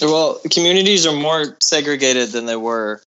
[0.00, 3.02] Well, communities are more segregated than they were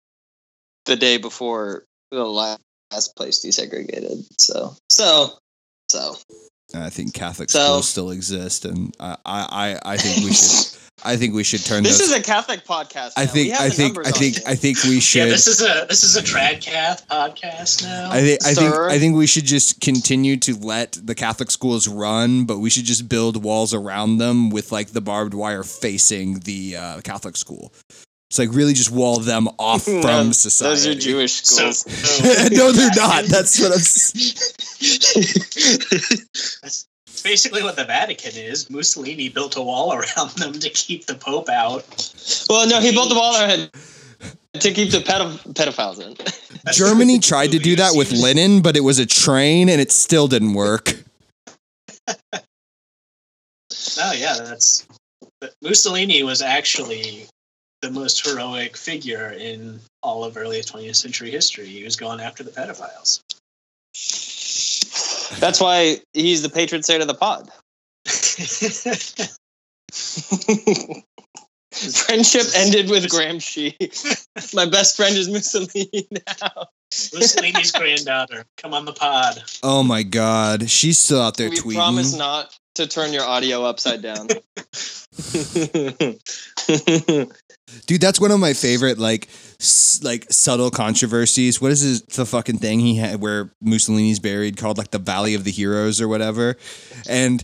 [0.85, 2.59] the day before the last
[3.15, 4.25] place desegregated.
[4.39, 5.37] So, so,
[5.89, 6.15] so.
[6.73, 10.77] I think Catholic So- schools still exist, and I, I I think we should.
[11.03, 12.09] I think we should turn This those.
[12.09, 13.13] is a Catholic podcast.
[13.17, 13.33] I now.
[13.33, 13.53] We think.
[13.59, 13.97] I think.
[14.07, 14.35] I think.
[14.37, 14.43] here.
[14.47, 15.19] I think we should.
[15.19, 18.09] Yeah, this is a this is a Tradcath podcast now.
[18.11, 18.45] I think.
[18.45, 18.73] I think.
[18.75, 22.85] I think we should just continue to let the Catholic schools run, but we should
[22.85, 27.73] just build walls around them with like the barbed wire facing the uh, Catholic school.
[28.29, 30.69] It's like really just wall them off from No, society.
[30.69, 31.99] Those are Jewish so, schools.
[31.99, 33.25] so no, they're not.
[33.25, 33.81] That's what I'm.
[37.13, 38.69] s- basically what the Vatican is.
[38.69, 41.83] Mussolini built a wall around them to keep the Pope out.
[42.49, 43.69] well, no, he built the wall ahead
[44.59, 46.15] to keep the pedo- pedophiles in.
[46.73, 48.21] Germany tried to do that with seen.
[48.21, 50.95] Lenin, but it was a train and it still didn't work.
[53.97, 54.85] Oh yeah, that's
[55.39, 57.25] but Mussolini was actually
[57.81, 61.65] the most heroic figure in all of early 20th century history.
[61.65, 63.21] He was going after the pedophiles.
[65.39, 67.49] That's why he's the patron saint of the pod.
[71.71, 73.75] Friendship ended with Gramsci.
[74.53, 76.67] My best friend is Mussolini now.
[77.13, 79.41] Mussolini's granddaughter, come on the pod.
[79.63, 81.75] Oh my god, she's still out there we tweeting.
[81.75, 84.27] promise not to turn your audio upside down.
[87.87, 89.27] Dude, that's one of my favorite like
[89.59, 91.61] s- like subtle controversies.
[91.61, 95.33] What is this, the fucking thing he had where Mussolini's buried called like the Valley
[95.35, 96.57] of the Heroes or whatever?
[97.09, 97.43] And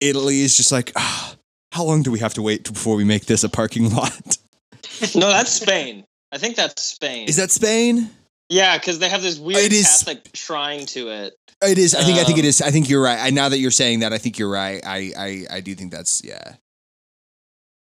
[0.00, 1.34] Italy is just like, ah,
[1.72, 4.38] how long do we have to wait before we make this a parking lot?
[5.14, 6.04] no, that's Spain.
[6.32, 7.28] I think that's Spain.
[7.28, 8.10] Is that Spain?
[8.48, 11.34] yeah, because they have this weird It is- Catholic shrine to it.
[11.62, 11.94] It is.
[11.94, 12.18] I think.
[12.18, 12.66] I think it Um.
[12.66, 13.18] I think you're right.
[13.18, 14.78] I now that you're saying that, I think you're right.
[14.84, 15.12] I.
[15.16, 15.46] I.
[15.56, 16.56] I do think that's yeah.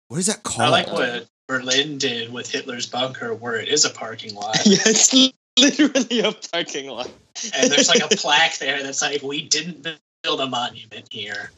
[0.08, 0.70] What is that I called?
[0.70, 5.32] like what Berlin did with Hitler's bunker, where it is a parking lot, Yeah, it's
[5.58, 7.10] literally a parking lot.
[7.56, 9.86] and there's like a plaque there that's like, "We didn't
[10.22, 11.50] build a monument here."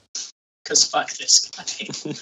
[0.64, 2.14] Cause fuck this guy.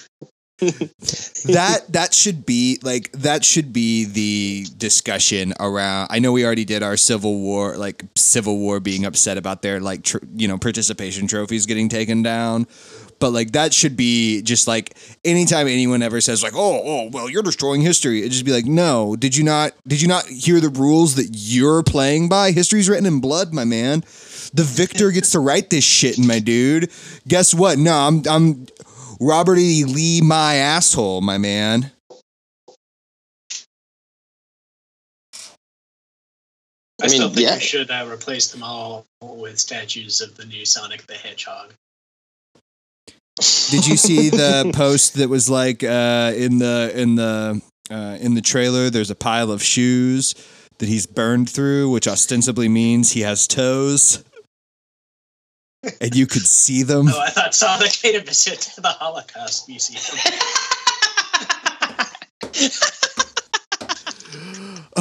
[1.45, 6.65] that that should be like that should be the discussion around i know we already
[6.65, 10.57] did our civil war like civil war being upset about their like tr- you know
[10.57, 12.67] participation trophies getting taken down
[13.19, 17.29] but like that should be just like anytime anyone ever says like oh oh well
[17.29, 20.59] you're destroying history it just be like no did you not did you not hear
[20.59, 24.01] the rules that you're playing by history's written in blood my man
[24.53, 26.89] the victor gets to write this shit my dude
[27.27, 28.65] guess what no i'm i'm
[29.19, 29.83] Robert E.
[29.83, 31.91] Lee, my asshole, my man.
[37.01, 37.55] I, I mean, still think yeah.
[37.55, 41.73] we should uh, replace them all with statues of the new Sonic the Hedgehog.
[43.39, 48.33] Did you see the post that was like uh, in the in the uh, in
[48.33, 48.89] the trailer?
[48.89, 50.35] There's a pile of shoes
[50.79, 54.23] that he's burned through, which ostensibly means he has toes,
[56.01, 57.07] and you could see them.
[57.07, 60.01] Oh, I thought Sonic paid a visit to the Holocaust Museum.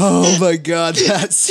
[0.01, 1.51] Oh my god, that's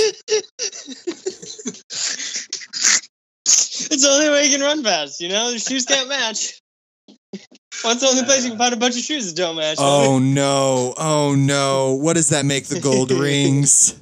[3.50, 5.52] It's the only way you can run fast, you know?
[5.52, 6.62] The shoes can't match.
[7.84, 9.78] What's the only place you can uh, find a bunch of shoes that don't match?
[9.80, 11.96] oh no, oh no.
[11.96, 14.00] What does that make the gold rings?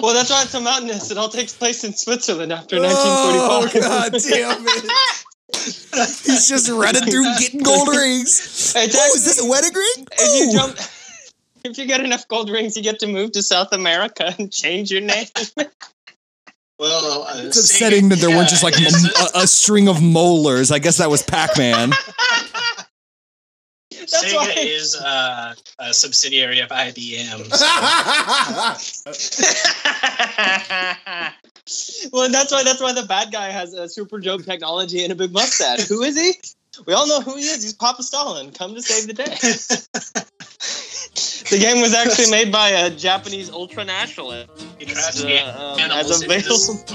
[0.00, 1.10] well, that's why it's so mountainous.
[1.10, 3.82] It all takes place in Switzerland after Oh 1945.
[3.82, 4.90] god damn it!
[6.24, 8.74] He's just running through getting gold rings.
[8.74, 10.06] It's Oh, is this a wedding ring?
[10.12, 10.78] If you jump,
[11.64, 14.90] if you get enough gold rings, you get to move to South America and change
[14.90, 15.26] your name.
[16.82, 18.92] Well, uh, It's upsetting that there weren't just like a, m-
[19.36, 20.72] a, a string of molars.
[20.72, 21.90] I guess that was Pac Man.
[23.90, 27.38] That's Sega why- is uh, a subsidiary of IBM.
[32.12, 35.16] well, that's why that's why the bad guy has a super dope technology and a
[35.16, 35.86] big mustache.
[35.88, 36.32] who is he?
[36.86, 37.62] We all know who he is.
[37.62, 39.24] He's Papa Stalin, come to save the day.
[41.50, 44.48] the game was actually made by a Japanese ultranationalist.
[44.78, 46.88] He traps Uh, the um, animals as a into his veil.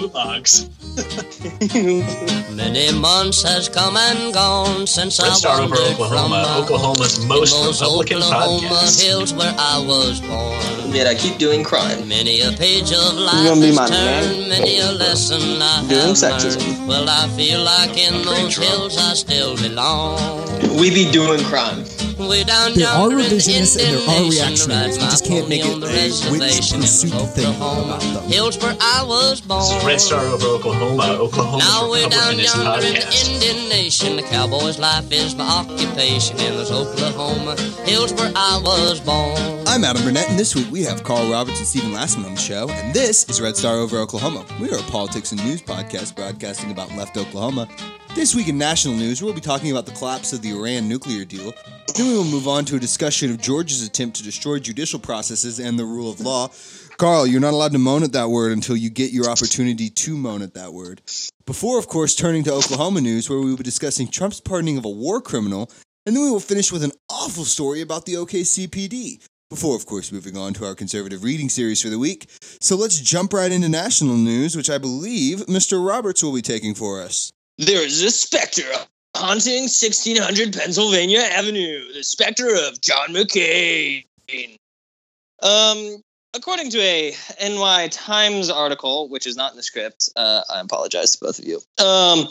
[2.56, 7.20] Many months has come and gone since Let's I start over wandered Oklahoma, from Oklahoma's
[7.26, 9.04] most those Republican Oklahoma podcast.
[9.06, 10.92] hills where I was born.
[10.96, 12.08] Yet I keep doing crime.
[12.08, 14.50] Many a page of life gonna be my turned, man?
[14.50, 16.66] many a lesson I Doing have sexism.
[16.66, 16.88] learned.
[16.88, 18.70] Well, I feel like in those drunk.
[18.72, 20.80] hills I still belong.
[20.80, 21.84] we be doing crime.
[22.18, 24.98] Way down There are yonder in revisionists and there are reactionaries.
[24.98, 27.84] We just can't make pony it on the a witness reservation pursuit of thing Oklahoma.
[27.94, 28.24] about them.
[28.32, 29.62] Hillsboro, I was born.
[29.62, 31.04] This is Red Star over Oklahoma.
[31.22, 33.34] Oklahoma's Now way down Republicanist yonder in the podcast.
[33.34, 37.56] Indian Nation, the cowboy's life is my occupation in this Oklahoma.
[37.86, 39.38] Hillsboro, I was born.
[39.68, 42.42] I'm Adam Burnett, and this week we have Carl Roberts and Stephen Lassman on the
[42.42, 44.44] show, and this is Red Star Over Oklahoma.
[44.60, 47.68] We are a politics and news podcast broadcasting about left Oklahoma.
[48.18, 51.24] This week in national news, we'll be talking about the collapse of the Iran nuclear
[51.24, 51.54] deal.
[51.96, 55.60] Then we will move on to a discussion of Georgia's attempt to destroy judicial processes
[55.60, 56.50] and the rule of law.
[56.98, 60.18] Carl, you're not allowed to moan at that word until you get your opportunity to
[60.18, 61.04] moan at that word.
[61.46, 64.86] Before, of course, turning to Oklahoma news, where we will be discussing Trump's pardoning of
[64.86, 65.70] a war criminal,
[66.08, 69.24] and then we will finish with an awful story about the OKCPD.
[69.52, 72.32] Before, of course, moving on to our conservative reading series for the week.
[72.62, 75.88] So let's jump right into national news, which I believe Mr.
[75.88, 77.32] Roberts will be taking for us.
[77.58, 78.72] There is a specter
[79.16, 81.92] haunting 1600 Pennsylvania Avenue.
[81.94, 84.06] The specter of John McCain.
[85.42, 86.04] Um,
[86.36, 91.14] according to a NY Times article, which is not in the script, uh, I apologize
[91.14, 91.60] to both of you.
[91.84, 92.28] Um,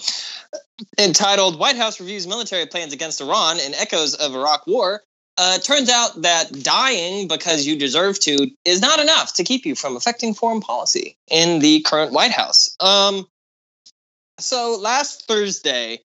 [0.98, 5.02] entitled "White House Reviews Military Plans Against Iran and Echoes of Iraq War."
[5.38, 9.74] Uh, turns out that dying because you deserve to is not enough to keep you
[9.74, 12.74] from affecting foreign policy in the current White House.
[12.80, 13.26] Um,
[14.38, 16.00] so last Thursday,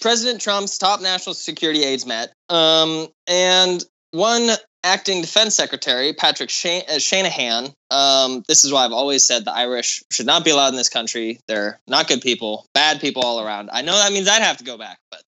[0.00, 4.50] President Trump's top national security aides met, um, and one
[4.84, 7.72] acting defense secretary, Patrick Shan- uh, Shanahan.
[7.90, 10.88] Um, this is why I've always said the Irish should not be allowed in this
[10.88, 11.40] country.
[11.48, 13.70] They're not good people, bad people all around.
[13.72, 15.22] I know that means I'd have to go back, but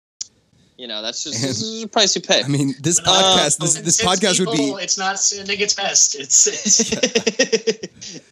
[0.81, 2.43] you know that's just this is the price you pay.
[2.43, 5.75] I mean, this Uh, podcast, this, this it's podcast would be It's not sending its
[5.75, 6.15] best.
[6.15, 6.91] It's, it's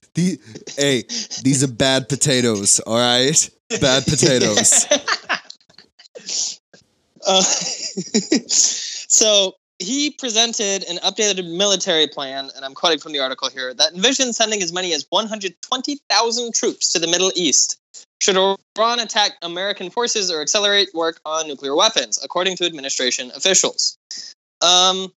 [0.14, 0.38] the
[0.76, 1.04] hey,
[1.42, 3.50] these are bad potatoes, all right?
[3.80, 4.86] Bad potatoes.
[7.26, 13.74] Uh, so he presented an updated military plan, and I'm quoting from the article here,
[13.74, 17.78] that envisions sending as many as 120,000 troops to the Middle East
[18.20, 23.98] should Iran attack American forces or accelerate work on nuclear weapons, according to administration officials.
[24.60, 25.12] Um,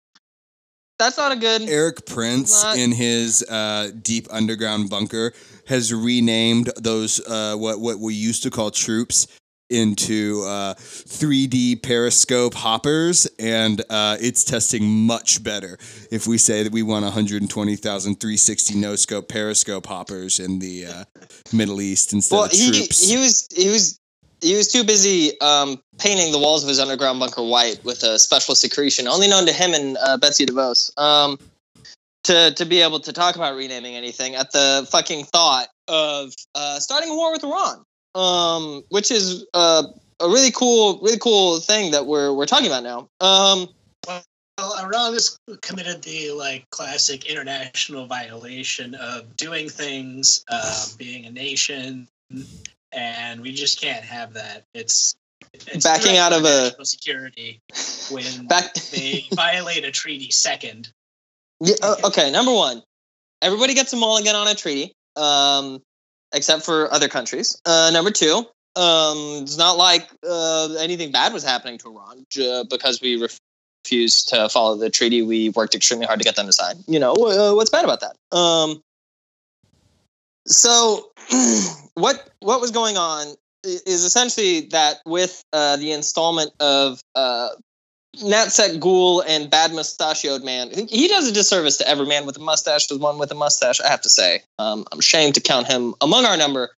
[0.98, 1.62] that's not a good.
[1.62, 5.32] Erik Prince, Not- in his uh, deep underground bunker,
[5.66, 9.26] has renamed those uh, what what we used to call troops
[9.72, 15.78] into uh, 3D periscope hoppers, and uh, it's testing much better.
[16.10, 21.04] If we say that we want 120,000 360 no scope periscope hoppers in the uh,
[21.52, 23.08] Middle East instead Well, of he troops.
[23.08, 23.98] he was he was
[24.40, 28.18] he was too busy um, painting the walls of his underground bunker white with a
[28.18, 30.90] special secretion only known to him and uh, Betsy DeVos.
[30.98, 31.38] Um,
[32.24, 36.78] to to be able to talk about renaming anything at the fucking thought of uh,
[36.78, 37.84] starting a war with Iran,
[38.14, 39.84] um, which is uh,
[40.20, 43.08] a really cool really cool thing that we're we're talking about now.
[43.20, 43.68] Um,
[44.58, 51.30] well, Iran has committed the like classic international violation of doing things, uh, being a
[51.30, 52.06] nation,
[52.92, 54.64] and we just can't have that.
[54.74, 55.16] It's,
[55.52, 57.60] it's Backing out of a- security
[58.10, 60.92] when back they violate a treaty second.
[61.60, 61.74] Yeah,
[62.04, 62.82] okay, number one,
[63.40, 65.80] everybody gets a mulligan on a treaty, um,
[66.32, 67.60] except for other countries.
[67.64, 68.46] Uh, number two,
[68.76, 72.24] um, it's not like uh, anything bad was happening to Iran
[72.68, 73.20] because we
[73.84, 75.22] refused to follow the treaty.
[75.22, 76.76] We worked extremely hard to get them to sign.
[76.86, 78.36] You know, uh, what's bad about that?
[78.36, 78.82] Um,
[80.46, 81.10] so,
[81.94, 87.00] what what was going on is essentially that with uh, the installment of
[88.18, 90.70] NatSec Ghoul and Bad Mustachioed Man.
[90.70, 92.86] He- He does a disservice to every man with a mustache.
[92.86, 94.42] There's one with a mustache, I have to say.
[94.58, 96.76] Um, I'm ashamed to count him among our number.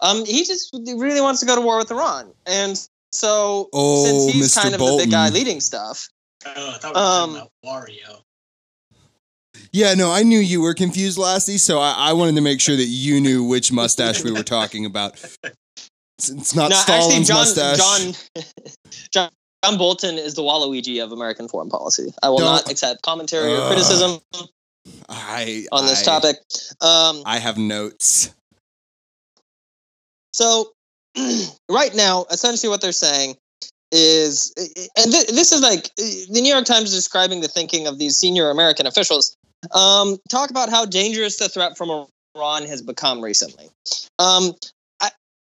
[0.00, 2.32] Um, he just really wants to go to war with Iran.
[2.46, 2.80] And
[3.12, 4.62] so, Oh, since he's Mr.
[4.62, 6.08] kind of the big guy leading stuff,
[6.44, 7.06] Oh, I thought we were
[7.40, 8.22] Um, talking Wario.
[9.72, 12.76] Yeah, no, I knew you were confused, Lassie, so I, I wanted to make sure
[12.76, 15.18] that you knew which mustache we were talking about.
[16.18, 17.76] It's, it's not no, actually, Stalin's John, mustache.
[18.32, 18.44] John,
[19.12, 19.30] John,
[19.66, 22.12] John Bolton is the Waluigi of American foreign policy.
[22.22, 24.20] I will Don't- not accept commentary or criticism
[25.08, 26.36] I, on this I- topic.
[26.80, 28.30] Um, I have notes.
[30.32, 30.72] So,
[31.68, 33.36] right now, essentially what they're saying
[33.90, 34.52] is,
[34.96, 38.16] and th- this is like the New York Times is describing the thinking of these
[38.16, 39.36] senior American officials.
[39.74, 42.06] Um, talk about how dangerous the threat from
[42.36, 43.70] Iran has become recently.
[44.18, 44.52] Um,
[45.00, 45.10] I,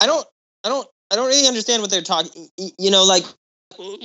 [0.01, 0.25] I don't,
[0.63, 2.49] I don't, I don't really understand what they're talking.
[2.77, 3.23] You know, like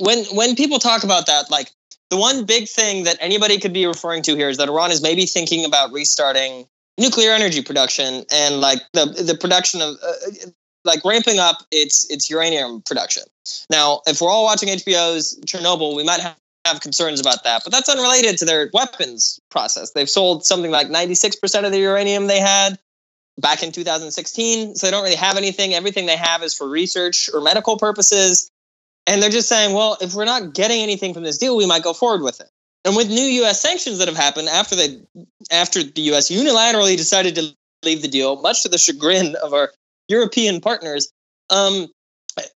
[0.01, 1.71] when when people talk about that, like
[2.11, 5.03] the one big thing that anybody could be referring to here is that Iran is
[5.03, 6.67] maybe thinking about restarting
[6.99, 10.13] nuclear energy production and like the the production of uh,
[10.85, 13.23] like ramping up its its uranium production.
[13.71, 17.73] Now, if we're all watching HBO's Chernobyl, we might have, have concerns about that, but
[17.73, 19.93] that's unrelated to their weapons process.
[19.93, 22.79] They've sold something like 96% of the uranium they had
[23.39, 25.75] back in 2016, so they don't really have anything.
[25.75, 28.52] Everything they have is for research or medical purposes.
[29.07, 31.83] And they're just saying, well, if we're not getting anything from this deal, we might
[31.83, 32.49] go forward with it.
[32.85, 33.61] And with new U.S.
[33.61, 35.01] sanctions that have happened after they,
[35.51, 36.31] after the U.S.
[36.31, 37.55] unilaterally decided to
[37.85, 39.73] leave the deal, much to the chagrin of our
[40.09, 41.13] European partners,
[41.51, 41.89] um,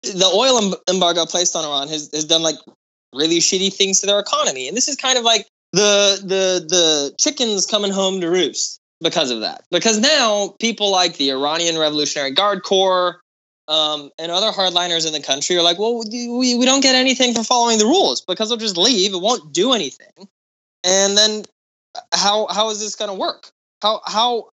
[0.03, 2.55] the oil embargo placed on Iran has, has done like
[3.13, 4.67] really shitty things to their economy.
[4.67, 9.31] And this is kind of like the the the chickens coming home to roost because
[9.31, 9.63] of that.
[9.71, 13.19] Because now people like the Iranian Revolutionary Guard Corps
[13.67, 17.33] um, and other hardliners in the country are like, well, we, we don't get anything
[17.33, 19.13] for following the rules because they'll just leave.
[19.13, 20.27] It won't do anything.
[20.83, 21.43] And then
[22.13, 23.51] how how is this going to work?
[23.81, 24.49] How how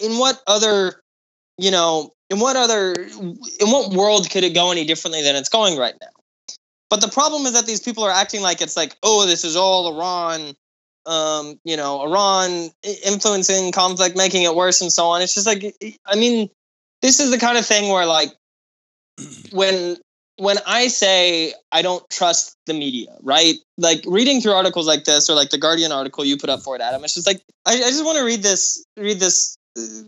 [0.00, 1.00] in what other
[1.58, 5.48] you know in what other in what world could it go any differently than it's
[5.48, 6.54] going right now?
[6.90, 9.54] But the problem is that these people are acting like it's like, oh, this is
[9.54, 10.54] all Iran,
[11.06, 12.70] um, you know, Iran
[13.06, 15.22] influencing conflict, making it worse, and so on.
[15.22, 16.50] It's just like, I mean,
[17.00, 18.30] this is the kind of thing where like
[19.52, 19.96] when
[20.36, 23.56] when I say I don't trust the media, right?
[23.76, 26.74] Like reading through articles like this or like the Guardian article you put up for
[26.76, 29.56] it, Adam, it's just like I, I just want to read this, read this,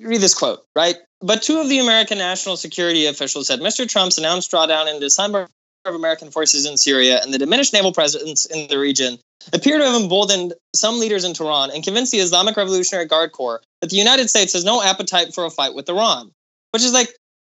[0.00, 0.96] read this quote, right?
[1.20, 3.88] But two of the American national security officials said Mr.
[3.88, 5.48] Trump's announced drawdown in December
[5.84, 9.18] of American forces in Syria and the diminished naval presence in the region
[9.52, 13.60] appear to have emboldened some leaders in Tehran and convinced the Islamic Revolutionary Guard Corps
[13.80, 16.30] that the United States has no appetite for a fight with Iran.
[16.70, 17.08] Which is like,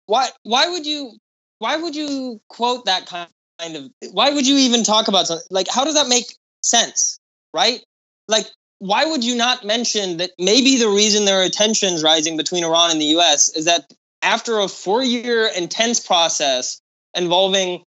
[0.06, 0.30] why?
[0.44, 1.14] Why would you?
[1.60, 3.28] Why would you quote that kind
[3.76, 3.92] of?
[4.12, 5.68] Why would you even talk about something like?
[5.70, 7.20] How does that make sense?
[7.54, 7.82] Right?
[8.28, 8.48] Like,
[8.80, 12.92] why would you not mention that maybe the reason there are tensions rising between Iran
[12.92, 13.50] and the U.S.
[13.50, 16.80] is that after a four-year intense process
[17.14, 17.84] involving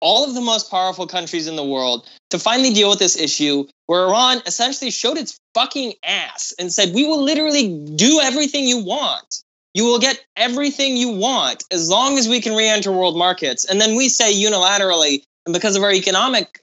[0.00, 3.66] all of the most powerful countries in the world to finally deal with this issue
[3.86, 8.84] where Iran essentially showed its fucking ass and said, We will literally do everything you
[8.84, 9.42] want.
[9.76, 13.66] You will get everything you want as long as we can re enter world markets.
[13.66, 16.62] And then we say unilaterally, and because of our economic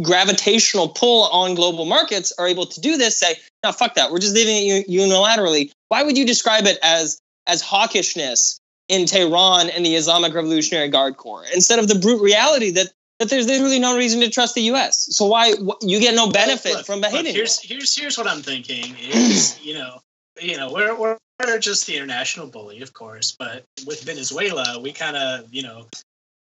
[0.00, 4.12] gravitational pull on global markets, are able to do this, say, no, fuck that.
[4.12, 5.72] We're just leaving it unilaterally.
[5.88, 11.16] Why would you describe it as as hawkishness in Tehran and the Islamic Revolutionary Guard
[11.16, 14.62] Corps instead of the brute reality that that there's literally no reason to trust the
[14.62, 15.08] U.S.
[15.10, 17.34] So why you get no benefit look, from behaving?
[17.34, 19.98] Here's here's here's what I'm thinking is you know
[20.40, 21.16] you know we're we're
[21.58, 25.86] just the international bully, of course, but with Venezuela, we kind of you know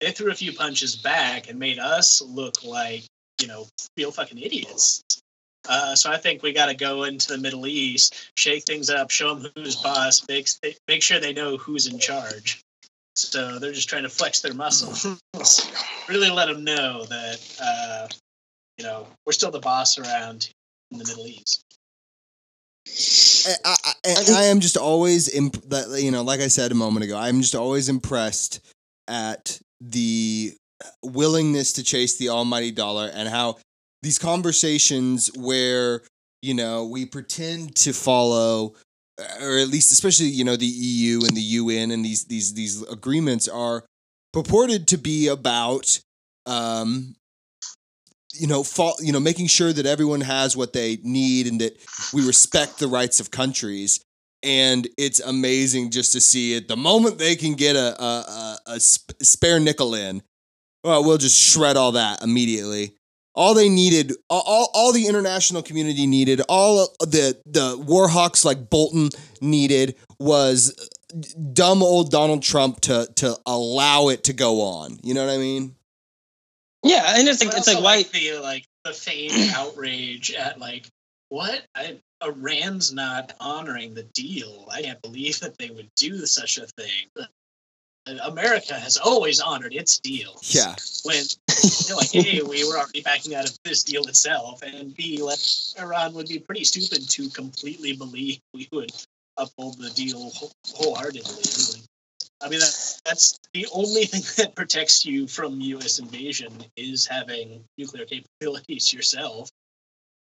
[0.00, 3.04] they threw a few punches back and made us look like
[3.40, 5.02] you know real fucking idiots.
[5.66, 9.10] Uh, so I think we got to go into the Middle East, shake things up,
[9.10, 10.48] show them who's boss, make
[10.88, 12.60] make sure they know who's in charge.
[13.16, 15.06] So they're just trying to flex their muscles.
[16.08, 18.08] really let them know that uh,
[18.76, 20.50] you know we're still the boss around
[20.90, 21.63] in the Middle East.
[22.86, 27.04] I, I, I am just always imp- that you know, like I said a moment
[27.04, 28.60] ago, I'm just always impressed
[29.08, 30.52] at the
[31.02, 33.56] willingness to chase the almighty dollar and how
[34.02, 36.02] these conversations where
[36.42, 38.74] you know we pretend to follow
[39.40, 42.82] or at least especially you know the EU and the UN and these these these
[42.88, 43.84] agreements are
[44.32, 46.00] purported to be about
[46.46, 47.14] um
[48.34, 48.64] you know
[49.00, 51.76] you know making sure that everyone has what they need and that
[52.12, 54.04] we respect the rights of countries
[54.42, 58.74] and it's amazing just to see it the moment they can get a a, a,
[58.74, 60.22] a spare nickel in
[60.82, 62.94] well we'll just shred all that immediately
[63.36, 69.10] all they needed, all, all the international community needed, all the the warhawks like Bolton
[69.40, 70.72] needed was
[71.52, 74.98] dumb old Donald Trump to to allow it to go on.
[75.02, 75.74] You know what I mean?
[76.84, 80.86] Yeah, and it's like it's like why like the like the fame outrage at like
[81.30, 84.68] what I, Iran's not honoring the deal.
[84.70, 87.08] I can't believe that they would do such a thing.
[88.22, 90.38] America has always honored its deal.
[90.42, 90.74] Yeah.
[91.04, 91.24] When
[91.88, 95.38] they're like, hey, we were already backing out of this deal itself, and B, like
[95.80, 98.92] Iran would be pretty stupid to completely believe we would
[99.38, 100.30] uphold the deal
[100.74, 101.80] wholeheartedly.
[102.44, 105.98] I mean, that, that's the only thing that protects you from U.S.
[105.98, 109.50] invasion is having nuclear capabilities yourself.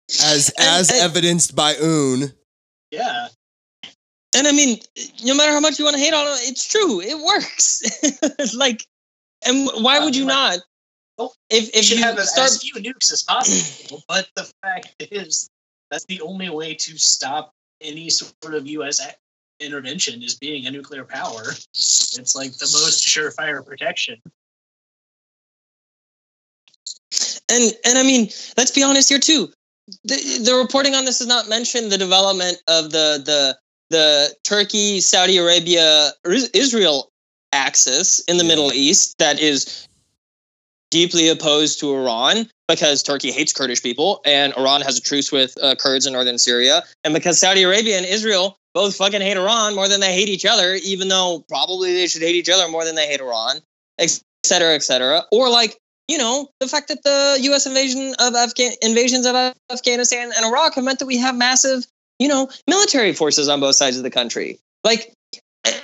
[0.10, 2.34] As as and, and, evidenced by Un.
[2.92, 3.30] Yeah,
[4.36, 4.80] and I mean,
[5.24, 7.02] no matter how much you want to hate on it, it's true.
[7.02, 8.54] It works.
[8.56, 8.86] like,
[9.46, 10.60] and why would you uh, not?
[11.18, 12.50] Well, if if you, you have start...
[12.50, 15.50] as few nukes as possible, but the fact is
[15.92, 19.00] that's the only way to stop any sort of U.S.
[19.60, 21.54] intervention is being a nuclear power.
[21.74, 24.22] It's like the most surefire protection.
[27.50, 29.52] And and I mean, let's be honest here too.
[30.06, 33.58] The, the reporting on this has not mentioned the development of the the
[33.90, 36.12] the Turkey, Saudi Arabia,
[36.54, 37.12] Israel
[37.52, 38.50] axis in the Yeah.
[38.50, 39.88] Middle East that is
[40.90, 45.56] deeply opposed to Iran because Turkey hates Kurdish people and Iran has a truce with
[45.62, 49.76] uh, Kurds in northern Syria, and because Saudi Arabia and Israel both fucking hate Iran
[49.76, 52.86] more than they hate each other, even though probably they should hate each other more
[52.86, 53.58] than they hate Iran,
[54.00, 55.24] et cetera, et cetera.
[55.32, 55.78] Or like
[56.08, 57.66] you know, the fact that the U.S.
[57.66, 59.36] invasion of Afghan invasions of
[59.72, 61.86] Afghanistan and Iraq have meant that we have massive,
[62.20, 64.60] you know, military forces on both sides of the country.
[64.84, 65.14] Like,
[65.66, 65.76] and,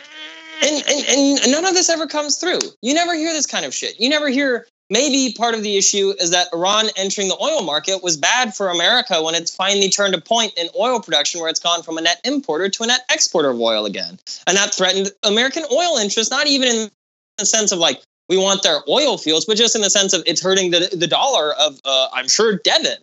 [0.61, 2.59] and, and none of this ever comes through.
[2.81, 3.99] You never hear this kind of shit.
[3.99, 4.67] You never hear.
[4.89, 8.69] Maybe part of the issue is that Iran entering the oil market was bad for
[8.69, 12.01] America when it's finally turned a point in oil production where it's gone from a
[12.01, 14.17] net importer to a net exporter of oil again.
[14.47, 16.89] And that threatened American oil interests, not even in
[17.37, 20.23] the sense of like, we want their oil fields, but just in the sense of
[20.25, 22.97] it's hurting the the dollar of uh, I'm sure Devon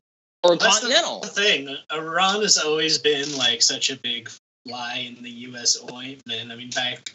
[0.44, 1.20] or That's Continental.
[1.20, 1.76] the thing.
[1.92, 4.30] Iran has always been like such a big
[4.66, 5.78] fly in the U.S.
[5.92, 6.52] ointment.
[6.52, 7.10] I mean, back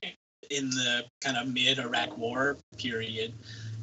[0.50, 3.34] in the kind of mid Iraq War period,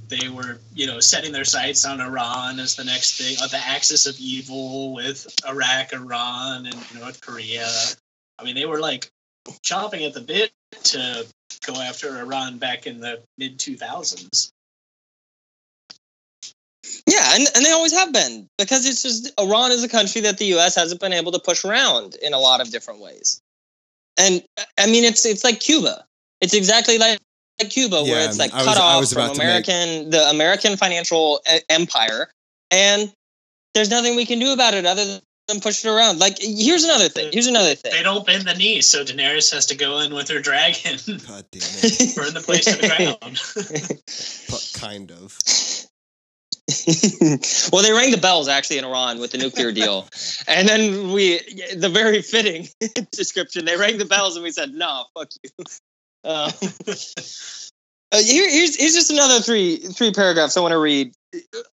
[0.09, 3.59] they were you know setting their sights on Iran as the next thing, on the
[3.59, 7.69] axis of evil with Iraq, Iran, and North Korea.
[8.39, 9.11] I mean, they were like
[9.63, 10.53] chomping at the bit
[10.85, 11.27] to
[11.67, 14.53] go after Iran back in the mid 2000s.
[17.07, 20.39] Yeah, and, and they always have been because it's just Iran is a country that
[20.39, 20.75] the U.S.
[20.75, 23.41] hasn't been able to push around in a lot of different ways.
[24.19, 24.43] And
[24.79, 26.05] I mean, it's it's like Cuba.
[26.41, 27.19] It's exactly like,
[27.61, 30.29] like Cuba, where it's like I cut I off from about to make- American the
[30.31, 32.31] American financial e- empire,
[32.71, 33.13] and
[33.75, 36.19] there's nothing we can do about it other than push it around.
[36.21, 37.31] Like, here's another thing.
[37.33, 37.93] Here's another thing.
[37.93, 41.45] They don't bend the knee, so Daenerys has to go in with her dragon, God
[41.51, 42.17] damn it.
[42.17, 43.41] burn the place to the ground.
[44.51, 45.39] But kind of.
[47.73, 50.07] well, they rang the bells actually in Iran with the nuclear deal,
[50.47, 51.39] and then we
[51.75, 52.69] the very fitting
[53.11, 53.65] description.
[53.65, 55.65] They rang the bells and we said, "No, fuck you."
[56.29, 56.53] Um,
[58.13, 61.13] uh, here, here's here's just another three three paragraphs I want to read.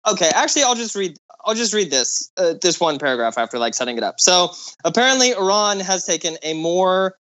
[0.08, 1.18] Okay, actually, I'll just read.
[1.46, 4.20] I'll just read this uh, this one paragraph after like setting it up.
[4.20, 4.52] So
[4.86, 7.16] apparently, Iran has taken a more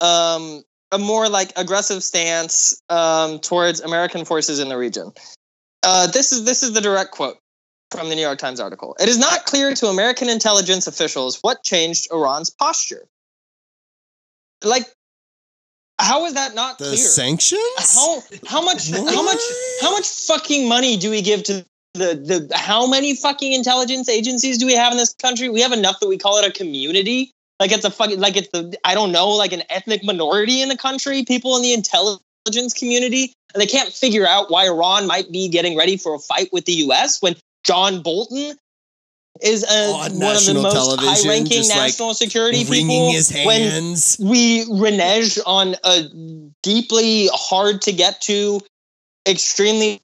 [0.00, 5.12] um, a more like aggressive stance um, towards American forces in the region.
[5.82, 7.36] Uh, this is this is the direct quote
[7.90, 8.96] from the New York Times article.
[8.98, 13.06] It is not clear to American intelligence officials what changed Iran's posture.
[14.64, 14.86] Like,
[16.00, 16.96] how is that not The clear?
[16.96, 17.60] sanctions?
[17.94, 19.40] how how much how much
[19.80, 24.58] how much fucking money do we give to the the how many fucking intelligence agencies
[24.58, 25.48] do we have in this country?
[25.48, 27.32] We have enough that we call it a community.
[27.60, 30.68] Like it's a fucking like it's the I don't know like an ethnic minority in
[30.68, 31.24] the country.
[31.24, 35.76] People in the intelligence community and they can't figure out why Iran might be getting
[35.76, 37.20] ready for a fight with the U.S.
[37.20, 37.34] when
[37.64, 38.56] John Bolton
[39.42, 43.12] is a, On one of the most high-ranking just, like, national security people.
[43.12, 43.30] his
[44.20, 46.04] when we renege on a
[46.62, 48.60] deeply hard to get to,
[49.26, 50.00] extremely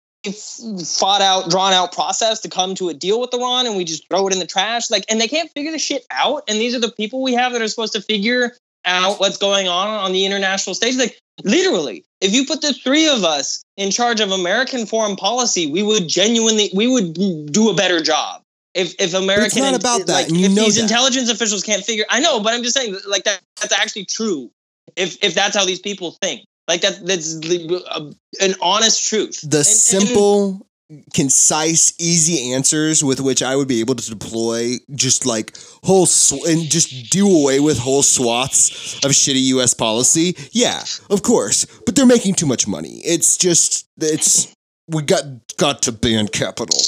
[0.85, 4.09] fought out, drawn out process to come to a deal with Iran, and we just
[4.09, 4.90] throw it in the trash.
[4.90, 6.44] Like, and they can't figure the shit out.
[6.49, 9.68] And these are the people we have that are supposed to figure out what's going
[9.68, 10.97] on on the international stage.
[10.97, 15.66] Like, literally, if you put the three of us in charge of American foreign policy,
[15.70, 17.12] we would genuinely, we would
[17.53, 18.40] do a better job.
[18.74, 20.82] If, if American not about that, like, you if know these that.
[20.82, 24.50] intelligence officials can't figure, I know, but I'm just saying, like that that's actually true.
[24.96, 28.10] If if that's how these people think, like that that's the- uh,
[28.40, 29.40] an honest truth.
[29.42, 30.66] The And- and- simple,
[31.14, 36.44] concise, easy answers with which I would be able to deploy just like whole sw-
[36.46, 39.72] and just do away with whole swaths of shitty U.S.
[39.72, 40.37] policy.
[40.52, 43.00] Yeah, of course, but they're making too much money.
[43.04, 44.48] It's just it's
[44.88, 45.24] we got
[45.56, 46.78] got to ban capital,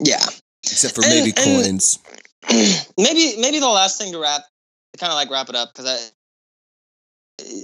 [0.00, 0.26] yeah.
[0.70, 1.98] Except for maybe and- coins.
[2.98, 4.42] maybe maybe the last thing to wrap
[4.92, 5.98] to kind of like wrap it up because I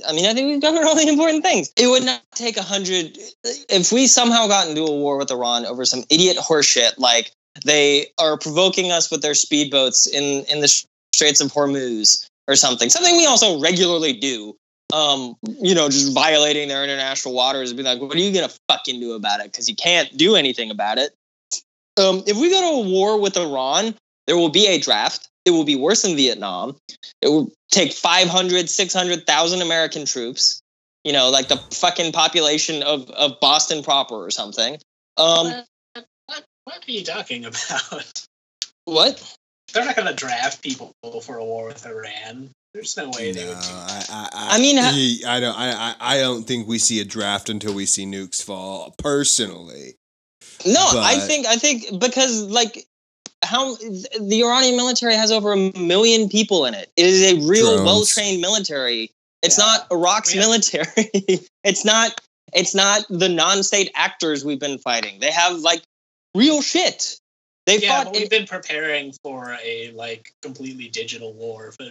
[0.08, 1.72] I mean I think we've covered all the important things.
[1.76, 5.66] It would not take a hundred if we somehow got into a war with Iran
[5.66, 7.32] over some idiot horseshit like
[7.64, 10.68] they are provoking us with their speedboats in in the
[11.14, 12.88] Straits of Hormuz or something.
[12.88, 14.56] Something we also regularly do.
[14.92, 18.52] Um, you know, just violating their international waters and be like, what are you gonna
[18.68, 19.52] fucking do about it?
[19.52, 21.14] Because you can't do anything about it.
[22.00, 23.94] Um, if we go to a war with Iran,
[24.26, 25.28] there will be a draft.
[25.44, 26.76] It will be worse than Vietnam.
[27.22, 30.60] It will take 500, 600,000 American troops,
[31.04, 34.78] you know, like the fucking population of, of Boston proper or something.
[35.16, 35.66] Um, what,
[36.26, 38.24] what, what are you talking about?
[38.84, 39.36] what?
[39.72, 42.50] They're not going to draft people for a war with Iran.
[42.74, 44.08] There's no way they would do that.
[44.10, 45.58] I, I, I mean, ha- he- I don't.
[45.58, 48.94] I, I, I don't think we see a draft until we see nukes fall.
[48.96, 49.96] Personally,
[50.66, 52.86] No, I think I think because like
[53.42, 56.90] how the Iranian military has over a million people in it.
[56.96, 59.10] It is a real well trained military.
[59.42, 59.64] It's Yeah.
[59.64, 60.86] not Iraq's We have- military.
[61.64, 62.20] it's not
[62.52, 65.20] it's not the non state actors we've been fighting.
[65.20, 65.82] They have like
[66.34, 67.16] real shit.
[67.66, 71.86] They Yeah, fought but we've been preparing for a like completely digital war for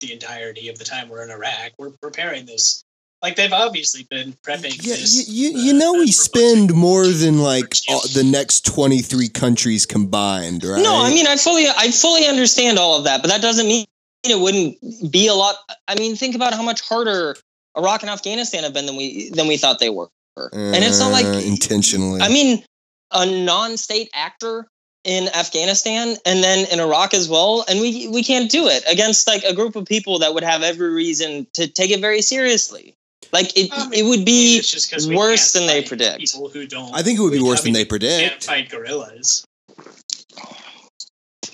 [0.00, 1.72] the entirety of the time we're in Iraq.
[1.78, 2.82] We're preparing this.
[3.22, 4.76] Like they've obviously been prepping.
[4.82, 8.66] yeah, this, you, you, uh, you know we spend more than like all, the next
[8.66, 10.82] twenty three countries combined, right?
[10.82, 13.86] No, I mean I fully I fully understand all of that, but that doesn't mean
[14.24, 14.76] it wouldn't
[15.10, 15.56] be a lot.
[15.88, 17.36] I mean, think about how much harder
[17.76, 20.08] Iraq and Afghanistan have been than we than we thought they were,
[20.52, 22.20] and it's not like Uh, intentionally.
[22.20, 22.64] I mean
[23.12, 24.66] a non-state actor
[25.04, 29.26] in Afghanistan and then in Iraq as well, and we we can't do it against
[29.26, 32.94] like a group of people that would have every reason to take it very seriously.
[33.36, 35.66] Like it, I mean, it would maybe be it's just 'cause we worse can't than
[35.66, 36.20] they predict.
[36.20, 36.94] People who don't.
[36.94, 38.30] I think it would be worse I than they predict.
[38.30, 39.44] Can't fight guerrillas.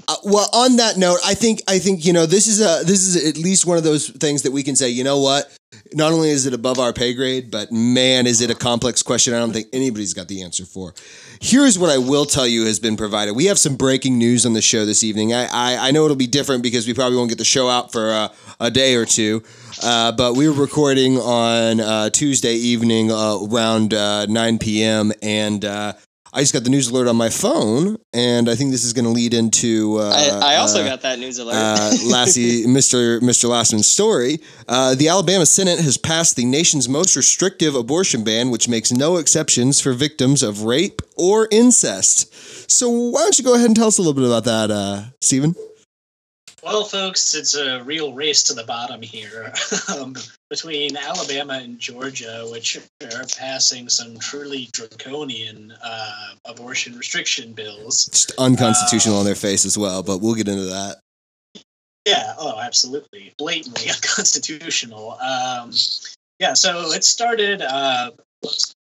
[0.07, 3.03] Uh, well, on that note, I think I think you know this is a this
[3.05, 4.91] is at least one of those things that we can say.
[4.91, 5.51] You know what?
[5.95, 9.35] Not only is it above our pay grade, but man, is it a complex question?
[9.35, 10.95] I don't think anybody's got the answer for.
[11.41, 13.35] Here's what I will tell you has been provided.
[13.35, 15.33] We have some breaking news on the show this evening.
[15.33, 17.93] I I, I know it'll be different because we probably won't get the show out
[17.93, 18.29] for uh,
[18.61, 19.43] a day or two.
[19.83, 25.13] Uh, but we were recording on uh, Tuesday evening uh, around uh, 9 p.m.
[25.23, 25.93] and uh,
[26.35, 29.05] I just got the news alert on my phone, and I think this is going
[29.05, 29.99] to lead into.
[29.99, 31.55] Uh, I, I also uh, got that news alert.
[31.55, 33.21] uh, Lassie, Mr.
[33.21, 33.51] Mr.
[33.51, 34.39] Lassman's story.
[34.67, 39.19] Uh, the Alabama Senate has passed the nation's most restrictive abortion ban, which makes no
[39.19, 42.71] exceptions for victims of rape or incest.
[42.71, 45.03] So, why don't you go ahead and tell us a little bit about that, uh,
[45.21, 45.55] Stephen?
[46.63, 49.53] Well, folks, it's a real race to the bottom here
[49.95, 50.15] um,
[50.53, 58.05] between Alabama and Georgia, which are passing some truly draconian uh, abortion restriction bills.
[58.13, 60.97] Just unconstitutional on their face as well, but we'll get into that.
[62.07, 63.33] Yeah, oh, absolutely.
[63.39, 65.13] Blatantly unconstitutional.
[65.13, 65.73] Um,
[66.39, 68.11] yeah, so it started uh,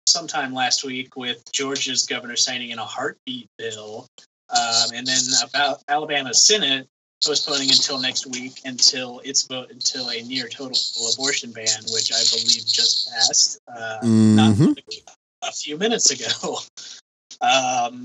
[0.08, 4.08] sometime last week with Georgia's governor signing in a heartbeat bill,
[4.50, 6.88] um, and then about Alabama's Senate
[7.26, 10.78] postponing until next week until its vote until a near total
[11.14, 14.76] abortion ban, which I believe just passed uh, not Mhm.
[15.44, 16.60] a few minutes ago.
[17.42, 18.04] Um,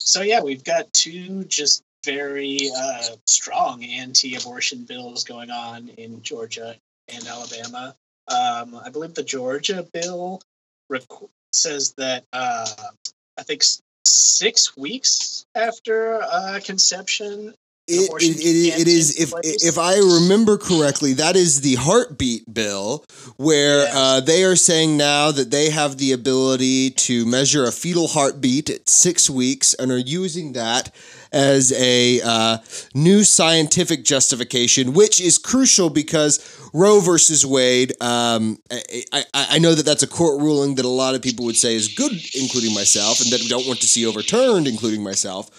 [0.00, 6.74] so yeah, we've got two just very uh, strong anti-abortion bills going on in Georgia
[7.06, 7.94] and Alabama.
[8.26, 10.42] Um, I believe the Georgia bill
[10.90, 12.66] requ- says that uh,
[13.38, 13.62] I think
[14.04, 17.54] six weeks after uh, conception,
[17.86, 23.04] It, it, it, it is if if I remember correctly, that is the heartbeat bill,
[23.36, 23.94] where Yes.
[23.94, 28.70] uh, they are saying now that they have the ability to measure a fetal heartbeat
[28.70, 30.94] at six weeks and are using that
[31.30, 32.58] as a uh,
[32.94, 36.40] new scientific justification, which is crucial because
[36.72, 37.92] Roe versus Wade.
[38.00, 41.44] Um, I, I, I know that that's a court ruling that a lot of people
[41.44, 45.02] would say is good, including myself, and that we don't want to see overturned, including
[45.02, 45.50] myself,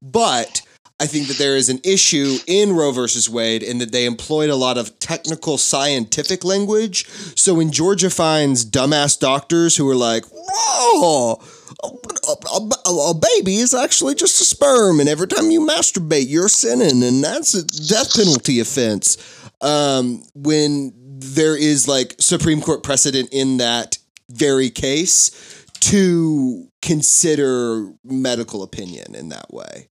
[0.00, 0.62] but.
[1.00, 4.48] I think that there is an issue in Roe versus Wade in that they employed
[4.48, 7.06] a lot of technical scientific language.
[7.36, 11.42] So when Georgia finds dumbass doctors who are like, "Whoa,
[11.82, 16.28] a, a- a- a baby is actually just a sperm, and every time you masturbate,
[16.28, 19.16] you're sinning, and that's a death penalty offense."
[19.60, 23.98] Um, when there is like Supreme Court precedent in that
[24.30, 25.32] very case
[25.80, 29.88] to consider medical opinion in that way.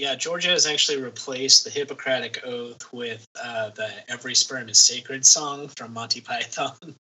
[0.00, 5.26] Yeah, Georgia has actually replaced the Hippocratic Oath with uh, the "Every Sperm is Sacred"
[5.26, 6.74] song from Monty Python.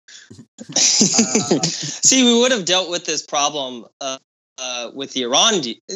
[0.69, 0.73] Uh,
[1.63, 4.17] See, we would have dealt with this problem uh,
[4.57, 5.93] uh, with the Iran de- uh,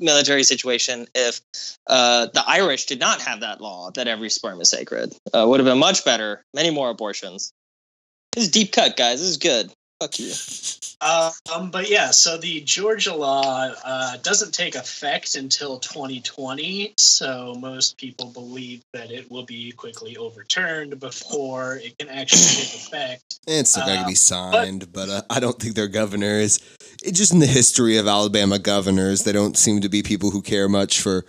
[0.00, 1.40] military situation if
[1.86, 5.14] uh, the Irish did not have that law that every sperm is sacred.
[5.34, 6.42] Would have been much better.
[6.54, 7.52] Many more abortions.
[8.32, 9.20] This is deep cut, guys.
[9.20, 9.70] This is good.
[10.00, 10.32] Fuck you.
[11.00, 16.94] Um, but yeah, so the Georgia law uh, doesn't take effect until 2020.
[16.98, 22.74] So most people believe that it will be quickly overturned before it can actually take
[22.74, 23.40] effect.
[23.46, 26.60] It's not going to Uh, be signed, but, uh, I don't think their governor is.
[27.02, 30.42] It just in the history of Alabama governors, they don't seem to be people who
[30.42, 31.24] care much for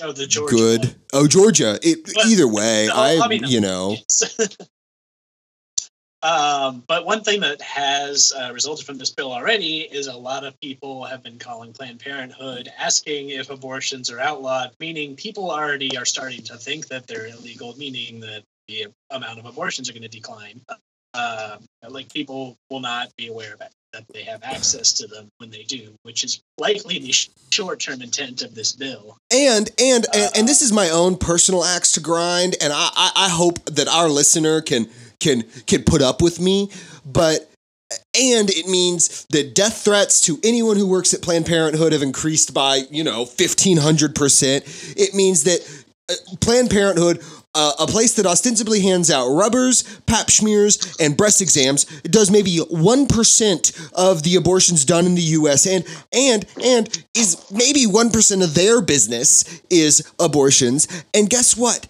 [0.00, 0.84] Oh, the Georgia good.
[0.84, 0.90] law.
[1.14, 1.78] Oh, Georgia.
[1.82, 3.96] It, But- either way, No, I, I mean, you know,
[6.24, 10.42] Um, but one thing that has uh, resulted from this bill already is a lot
[10.42, 15.96] of people have been calling Planned Parenthood asking if abortions are outlawed, meaning people already
[15.98, 20.02] are starting to think that they're illegal, meaning that the amount of abortions are going
[20.02, 20.62] to decline.
[21.12, 21.58] Uh,
[21.90, 25.50] like people will not be aware of it, that they have access to them when
[25.50, 29.16] they do, which is likely the sh- short-term intent of this bill.
[29.30, 33.12] And and, and and this is my own personal axe to grind, and I, I
[33.14, 34.88] I hope that our listener can
[35.24, 36.70] can can put up with me,
[37.04, 37.50] but
[38.14, 42.54] and it means that death threats to anyone who works at Planned Parenthood have increased
[42.54, 44.64] by you know fifteen hundred percent.
[44.96, 45.60] It means that
[46.10, 47.22] uh, Planned Parenthood.
[47.56, 52.58] Uh, a place that ostensibly hands out rubbers, pap smears, and breast exams does maybe
[52.68, 55.64] one percent of the abortions done in the U.S.
[55.64, 60.88] and and and is maybe one percent of their business is abortions.
[61.14, 61.86] And guess what?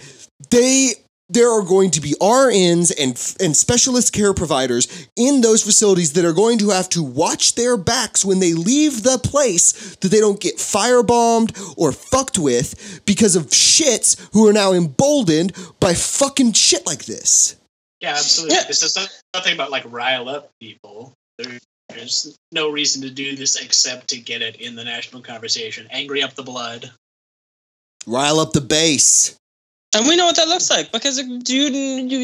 [0.50, 0.92] They
[1.34, 3.10] there are going to be RNs and
[3.44, 7.76] and specialist care providers in those facilities that are going to have to watch their
[7.76, 13.36] backs when they leave the place that they don't get firebombed or fucked with because
[13.36, 17.56] of shits who are now emboldened by fucking shit like this.
[18.00, 18.56] Yeah, absolutely.
[18.56, 18.64] Yeah.
[18.64, 21.12] This is not- nothing about like rile up people.
[21.38, 25.86] There, there's no reason to do this except to get it in the national conversation,
[25.90, 26.92] angry up the blood.
[28.06, 29.36] Rile up the base.
[29.94, 32.18] And we know what that looks like because dude you-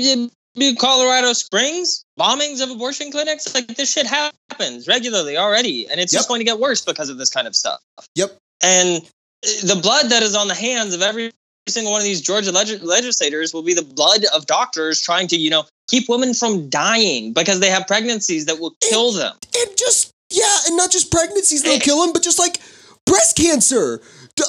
[0.57, 6.13] you- Colorado Springs bombings of abortion clinics like this shit happens regularly already, and it's
[6.13, 6.19] Yep.
[6.19, 7.81] just going to get worse because of this kind of stuff.
[8.17, 8.37] Yep.
[8.61, 11.33] And uh, the blood that is on the hands of every
[11.69, 15.37] single one of these Georgia leg- legislators will be the blood of doctors trying to,
[15.37, 19.37] you know, keep women from dying because they have pregnancies that will kill them.
[19.57, 22.61] And just yeah, and not just pregnancies that'll kill them, but just like
[23.07, 24.01] breast cancer.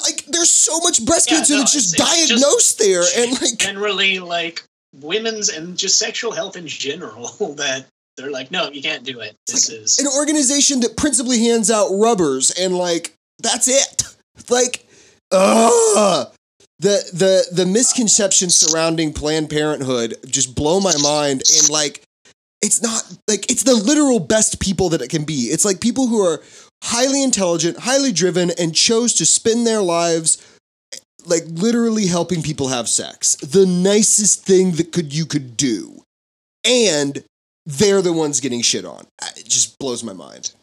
[0.03, 3.03] Like there's so much breast Yeah, cancer no, that's just it's- it's just- diagnosed there,
[3.17, 4.63] and like Generally, like
[4.99, 7.27] women's and just sexual health in general,
[7.57, 7.85] that
[8.17, 9.35] they're like, no, you can't do it.
[9.47, 14.03] This is an organization that principally hands out rubbers and like that's it.
[14.49, 14.87] Like,
[15.31, 16.27] ugh.
[16.79, 22.01] The the the misconceptions surrounding Planned Parenthood just blow my mind and like
[22.63, 25.43] it's not like it's the literal best people that it can be.
[25.51, 26.41] It's like people who are
[26.83, 30.45] highly intelligent, highly driven, and chose to spend their lives
[31.25, 33.35] like literally helping people have sex.
[33.35, 36.03] The nicest thing that could you could do.
[36.63, 37.23] And
[37.65, 39.05] they're the ones getting shit on.
[39.37, 40.53] It just blows my mind.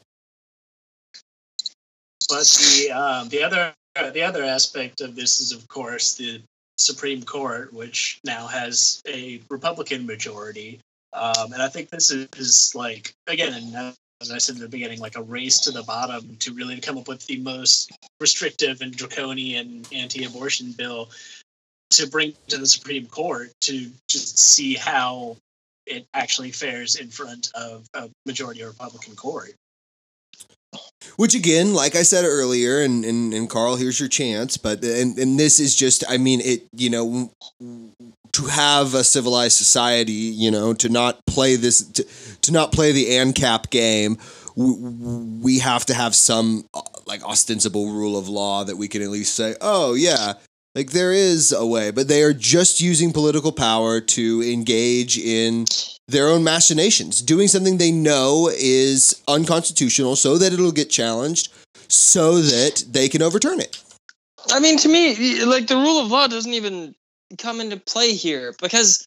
[2.28, 3.72] But the um, the other
[4.12, 6.42] the other aspect of this is, of course, the
[6.76, 10.78] Supreme Court, which now has a Republican majority,
[11.14, 15.00] um, and I think this is, is like again, as I said in the beginning,
[15.00, 18.94] like a race to the bottom to really come up with the most restrictive and
[18.94, 21.10] draconian anti-abortion bill
[21.90, 25.36] to bring to the Supreme Court to just see how
[25.86, 29.54] it actually fares in front of a majority Republican court.
[31.16, 34.58] Which again, like I said earlier, and, and, and Carl, here's your chance.
[34.58, 37.32] But and, and this is just, I mean, it, you know,
[38.32, 42.04] to have a civilized society, you know, to not play this, to,
[42.48, 44.18] to not play the ANCAP game,
[44.56, 49.08] we have to have some uh, like ostensible rule of law that we can at
[49.08, 50.32] least say, oh yeah,
[50.74, 51.90] like there is a way.
[51.90, 55.66] But they are just using political power to engage in
[56.08, 61.52] their own machinations, doing something they know is unconstitutional so that it'll get challenged
[61.88, 63.82] so that they can overturn it.
[64.50, 66.94] I mean, to me, like the rule of law doesn't even
[67.36, 69.06] come into play here because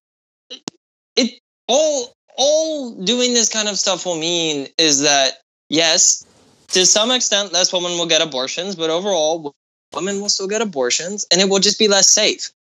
[1.15, 5.33] it all all doing this kind of stuff will mean is that
[5.69, 6.25] yes,
[6.69, 9.53] to some extent, less women will get abortions, but overall,
[9.93, 12.51] women will still get abortions, and it will just be less safe.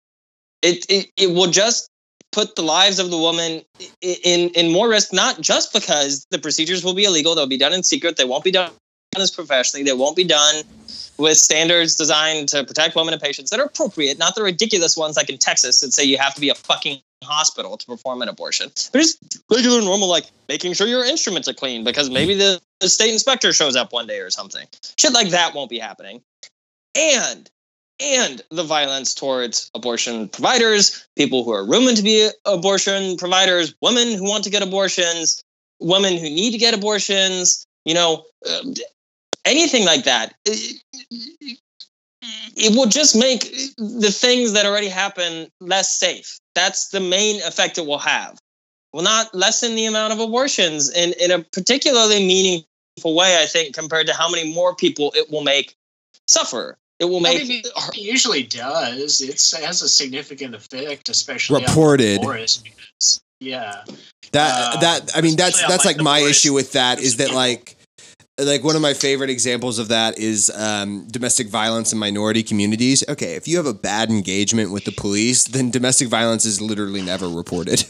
[0.63, 1.89] It it, it will just
[2.33, 3.63] put the lives of the woman
[4.01, 7.73] in in more risk, not just because the procedures will be illegal; they'll be done
[7.73, 8.17] in secret.
[8.17, 8.73] They won't be done
[9.17, 9.85] as professionally.
[9.85, 10.63] They won't be done
[11.19, 15.17] with standards designed to protect women and patients that are appropriate, not the ridiculous ones
[15.17, 18.29] like in Texas that say you have to be a fucking hospital to perform an
[18.29, 18.69] abortion.
[18.93, 22.89] But just regular, normal, like making sure your instruments are clean because maybe the, the
[22.89, 24.67] state inspector shows up one day or something.
[24.97, 26.23] Shit like that won't be happening.
[26.97, 27.51] And
[28.03, 34.17] and the violence towards abortion providers, people who are rumored to be abortion providers, women
[34.17, 35.45] who want to get abortions,
[35.81, 38.63] women who need to get abortions, you know, uh,
[39.45, 40.35] anything like that.
[42.57, 43.43] It, it will just make
[43.77, 46.39] the things that already happen less safe.
[46.55, 48.35] That's the main effect it will have.
[48.35, 53.47] It will not lessen the amount of abortions in, in a particularly meaningful way, I
[53.47, 55.75] think, compared to how many more people it will make
[56.27, 56.77] suffer.
[56.99, 59.23] It will I make mean, it usually does.
[59.23, 62.21] It's, it has a significant effect, especially Reported.
[62.21, 63.21] forest units.
[63.41, 63.85] Yeah.
[64.33, 67.33] That Um, that I mean that's that's like, like my issue with that is that
[67.33, 67.77] like
[68.45, 73.05] like one of my favorite examples of that is um, domestic violence in minority communities.
[73.09, 77.03] Okay, if you have a bad engagement with the police, then domestic violence is literally
[77.03, 77.85] never reported,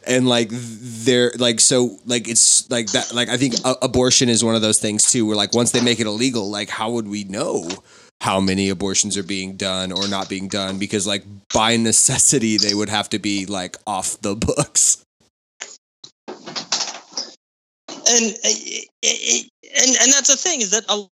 [0.06, 4.54] and like they're like so like it's like that like I think abortion is one
[4.54, 5.26] of those things too.
[5.26, 7.68] Where like once they make it illegal, like how would we know?
[8.20, 10.76] How many abortions are being done or not being done?
[10.80, 11.22] Because, like,
[11.54, 15.04] by necessity, they would have to be like off the books.
[18.08, 18.48] And uh,
[19.02, 21.04] and and that's the thing is that a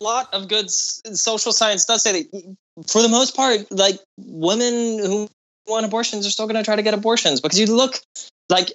[0.00, 5.28] lot of good social science does say that for the most part like women who
[5.66, 8.00] want abortions are still going to try to get abortions because you look
[8.48, 8.72] like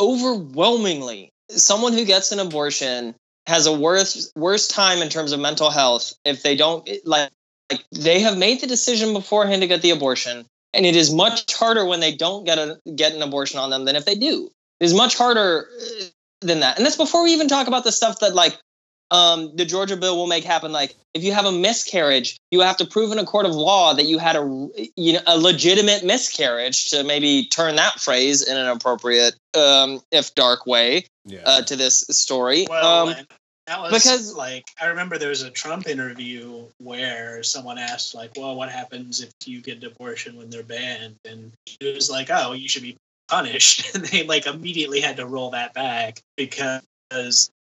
[0.00, 3.14] overwhelmingly someone who gets an abortion
[3.46, 7.30] has a worse worse time in terms of mental health if they don't like
[7.70, 11.52] like they have made the decision beforehand to get the abortion and it is much
[11.54, 14.50] harder when they don't get a get an abortion on them than if they do.
[14.80, 15.66] It is much harder
[16.40, 16.76] than that.
[16.76, 18.58] And that's before we even talk about the stuff that like
[19.10, 20.70] um, the Georgia bill will make happen.
[20.72, 23.94] Like if you have a miscarriage, you have to prove in a court of law
[23.94, 28.56] that you had a you know a legitimate miscarriage to maybe turn that phrase in
[28.56, 31.40] an appropriate, um, if dark way Yeah.
[31.44, 32.66] uh, to this story.
[32.68, 33.14] Well, um,
[33.66, 38.32] that was because- like I remember there was a Trump interview where someone asked like,
[38.36, 42.28] "Well, what happens if you get an abortion when they're banned?" And it was like,
[42.30, 42.96] "Oh, you should be
[43.28, 46.82] punished." and they like immediately had to roll that back because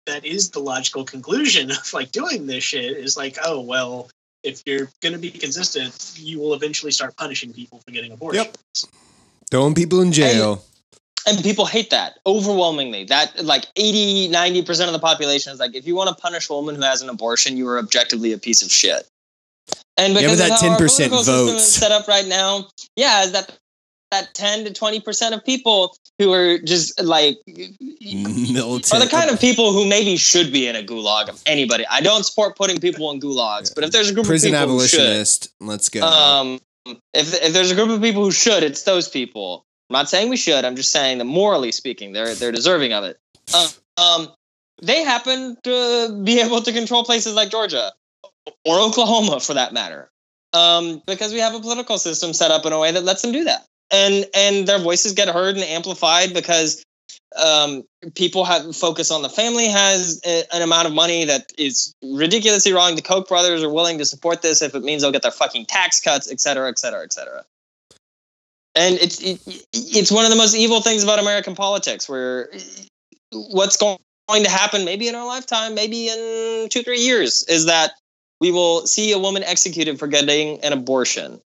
[0.07, 4.09] that is the logical conclusion of like doing this shit is like, "Oh, well,
[4.43, 8.47] if you're going to be consistent, you will eventually start punishing people for getting abortions."
[8.47, 8.57] Yep.
[9.51, 10.65] Throwing people in jail.
[11.29, 15.87] and people hate that overwhelmingly that like 80 90% of the population is like if
[15.87, 18.63] you want to punish a woman who has an abortion you are objectively a piece
[18.63, 19.09] of shit
[19.97, 21.65] and Yeah, because but of that how 10% political system is votes.
[21.65, 23.57] set up right now yeah is that
[24.11, 28.95] that 10 to 20% of people who are just like Militant.
[28.95, 32.01] are the kind of people who maybe should be in a gulag of anybody i
[32.01, 34.87] don't support putting people in gulags but if there's a group prison of people who
[34.87, 35.53] should abolitionist.
[35.61, 36.01] Let's go.
[36.03, 36.61] um,
[37.15, 39.65] if if there's a group of people who should, it's those people.
[39.91, 40.65] I'm not saying we should.
[40.65, 43.19] I'm just saying that morally speaking, they're they're deserving of it.
[43.55, 44.29] Um, um,
[44.83, 47.93] they happen to be able to control places like Georgia
[48.65, 50.11] or Oklahoma, for that matter,
[50.53, 53.33] um, because we have a political system set up in a way that lets them
[53.33, 56.85] do that, and and their voices get heard and amplified because
[57.37, 61.95] um, people have focus on the family has a- an amount of money that is
[62.03, 62.97] ridiculously wrong.
[62.97, 65.67] The Koch brothers are willing to support this if it means they'll get their fucking
[65.67, 67.45] tax cuts, et cetera, et cetera, et cetera.
[68.75, 69.41] And it's it,
[69.73, 72.51] it's one of the most evil things about American politics, where
[73.33, 73.99] what's going
[74.31, 77.93] to happen, maybe in our lifetime, maybe in two three years, is that
[78.41, 81.41] we will see a woman executed for getting an abortion.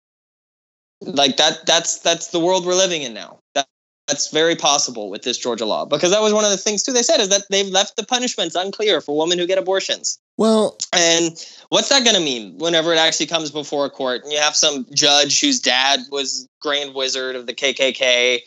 [1.00, 3.38] Like that that's that's the world we're living in now.
[3.54, 3.66] That,
[4.08, 6.92] that's very possible with this Georgia law because that was one of the things too
[6.92, 10.18] they said is that they've left the punishments unclear for women who get abortions.
[10.38, 11.32] well, And
[11.68, 14.56] what's that going to mean whenever it actually comes before a court and you have
[14.56, 18.40] some judge whose dad was grand wizard of the KKK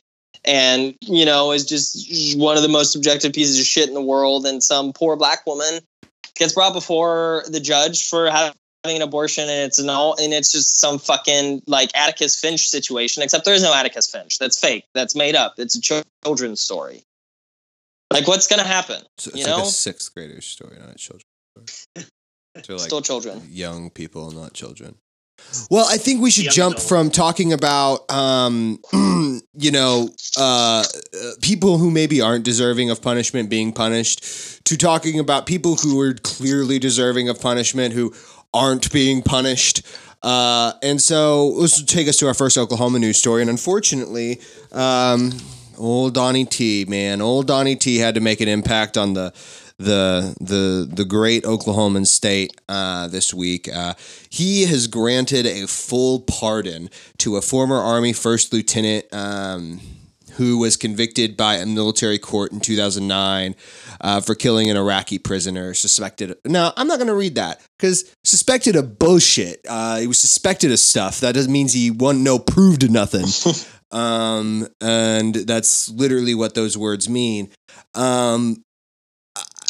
[0.44, 4.02] and you know is just one of the most objective pieces of shit in the
[4.02, 5.80] world and some poor black woman
[6.36, 10.52] gets brought before the judge for having an abortion and it's an all and it's
[10.52, 14.40] just some fucking like Atticus Finch situation except there is no Atticus Finch.
[14.40, 14.86] That's fake.
[14.94, 15.56] That's made up.
[15.58, 17.04] It's a chil- children's story.
[18.12, 19.02] Like what's going to happen?
[19.18, 19.64] It's, it's you like know?
[19.64, 21.26] a sixth grader's story, not a children's
[21.70, 22.08] story.
[22.68, 23.42] They're like still children.
[23.50, 24.96] young people, not children.
[25.70, 26.88] Well, I think we should Young jump adult.
[26.88, 28.80] from talking about, um,
[29.54, 30.84] you know, uh, uh,
[31.42, 36.14] people who maybe aren't deserving of punishment being punished to talking about people who are
[36.14, 38.14] clearly deserving of punishment who
[38.54, 39.82] aren't being punished.
[40.24, 43.42] Uh, and so this will take us to our first Oklahoma news story.
[43.42, 44.40] And unfortunately,
[44.72, 45.32] um,
[45.78, 49.34] old Donnie T, man, old Donnie T had to make an impact on the
[49.78, 53.68] the the the great Oklahoman state uh, this week.
[53.74, 53.96] Uh,
[54.30, 59.06] he has granted a full pardon to a former Army first lieutenant.
[59.12, 59.80] Um,
[60.42, 63.56] who was convicted by a military court in 2009
[64.02, 66.36] uh, for killing an Iraqi prisoner suspected.
[66.46, 69.64] Now, I'm not going to read that because suspected of bullshit.
[69.70, 71.20] Uh, he was suspected of stuff.
[71.20, 73.28] That doesn't mean he won no proved nothing.
[73.92, 77.52] um, and that's literally what those words mean.
[77.94, 78.64] Um,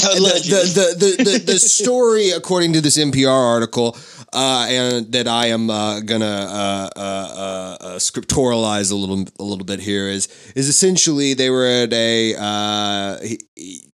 [0.02, 3.98] the, the, the, the, story, according to this NPR article,
[4.34, 9.44] uh, and that I am uh, gonna uh, uh, uh, uh, scripturalize a little a
[9.44, 13.18] little bit here is is essentially they were at a uh,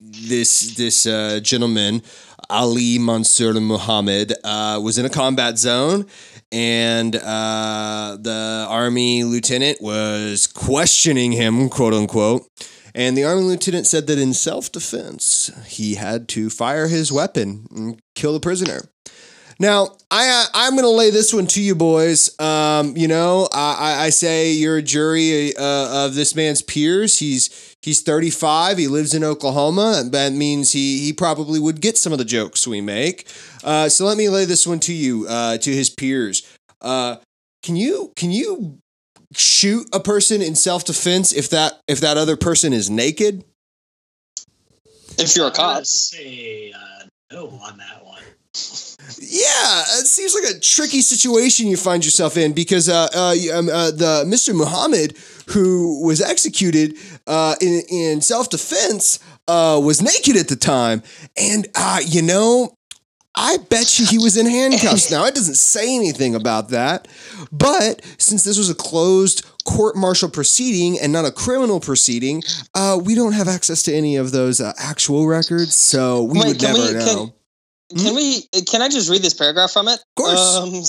[0.00, 2.02] this this uh, gentleman
[2.50, 6.06] Ali Mansour Muhammad uh, was in a combat zone,
[6.52, 12.46] and uh, the army lieutenant was questioning him, quote unquote.
[12.94, 17.66] And the army lieutenant said that in self defense, he had to fire his weapon
[17.74, 18.82] and kill the prisoner.
[19.60, 22.38] Now, I I'm going to lay this one to you boys.
[22.40, 27.18] Um, you know, I, I- I say you're a jury uh, of this man's peers.
[27.18, 28.78] He's he's 35.
[28.78, 30.04] He lives in Oklahoma.
[30.10, 33.28] That means he he probably would get some of the jokes we make.
[33.62, 36.42] Uh, so let me lay this one to you, uh, to his peers.
[36.80, 37.16] Uh,
[37.62, 38.78] can you can you
[39.36, 43.44] shoot a person in self defense if that if that other person is naked?
[45.18, 45.74] If you're a I'm cop.
[45.74, 48.22] gonna say uh, no on that one.
[49.18, 53.68] Yeah, it seems like a tricky situation you find yourself in because uh, uh, um,
[53.68, 54.54] uh, the Mr.
[54.54, 55.16] Muhammad
[55.48, 59.18] who was executed uh, in in self defense
[59.48, 61.02] uh, was naked at the time,
[61.36, 62.73] and uh, you know.
[63.36, 65.10] I bet you he was in handcuffs.
[65.10, 67.08] Now, it doesn't say anything about that,
[67.50, 72.42] but since this was a closed court martial proceeding and not a criminal proceeding,
[72.74, 76.46] uh, we don't have access to any of those uh, actual records, so we Wait,
[76.48, 77.14] would can never we- know.
[77.90, 78.42] can- Can we?
[78.66, 79.94] Can I just read this paragraph from it?
[80.00, 80.56] Of course.
[80.56, 80.82] Um,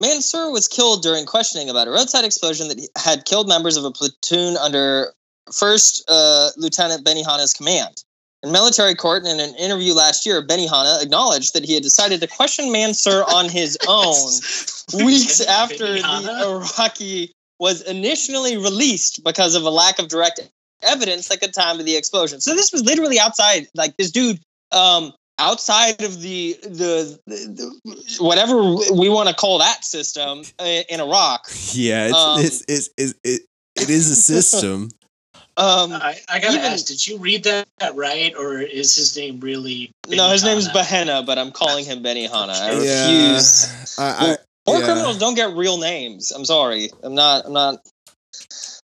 [0.00, 3.90] Mansour was killed during questioning about a roadside explosion that had killed members of a
[3.90, 5.12] platoon under
[5.52, 8.02] First uh, Lieutenant Benihana's command.
[8.44, 12.28] In military court, in an interview last year, Benihana acknowledged that he had decided to
[12.28, 14.14] question Mansour on his own
[15.04, 16.22] weeks after Benihana?
[16.22, 20.40] the Iraqi was initially released because of a lack of direct
[20.82, 22.40] evidence at the time of the explosion.
[22.40, 24.38] So this was literally outside, like this dude,
[24.70, 27.36] um, outside of the the, the,
[27.86, 28.56] the whatever
[28.94, 31.48] we want to call that system uh, in Iraq.
[31.72, 33.42] Yeah, it's, Um, it's, it's, it's, it,
[33.74, 34.90] it is a system.
[35.58, 39.40] Um, I, I gotta Even- ask, did you read that right, or is his name
[39.40, 39.90] really?
[40.08, 41.06] no, his name's Benihana?
[41.22, 42.50] Behenna, but I'm calling him Benihana.
[42.54, 43.98] I yeah, refuse.
[43.98, 44.36] I, I,
[44.68, 44.84] War yeah.
[44.84, 46.30] criminals don't get real names.
[46.30, 46.90] I'm sorry.
[47.02, 47.46] I'm not.
[47.46, 47.80] I'm not.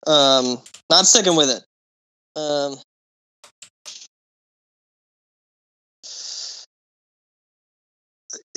[0.08, 0.58] Um,
[0.90, 1.64] not sticking with it.
[2.40, 2.78] Um.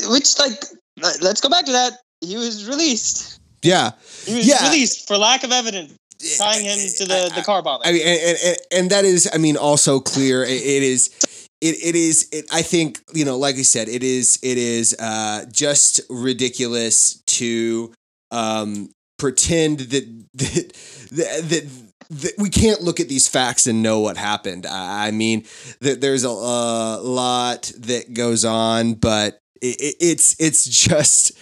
[0.08, 0.62] Which, like,
[1.00, 2.00] let- let's go back to that.
[2.20, 3.40] He was released.
[3.62, 3.92] yeah.
[4.24, 4.64] He was Yeah.
[4.68, 5.92] released for lack of evidence,
[6.38, 7.86] tying him to the, the car bombing.
[7.86, 10.42] I mean, and, and, and, that is, I mean, also clear.
[10.42, 14.02] It, it is, it, it is, it, I think, you know, like I said, it
[14.02, 17.92] is, it is uh, just ridiculous to
[18.30, 20.72] um, pretend that, that,
[21.10, 21.70] that,
[22.10, 24.66] that, we can't look at these facts and know what happened.
[24.66, 25.44] I, mean,
[25.80, 31.32] that there's a, a lot that goes on, but it, it's, it's just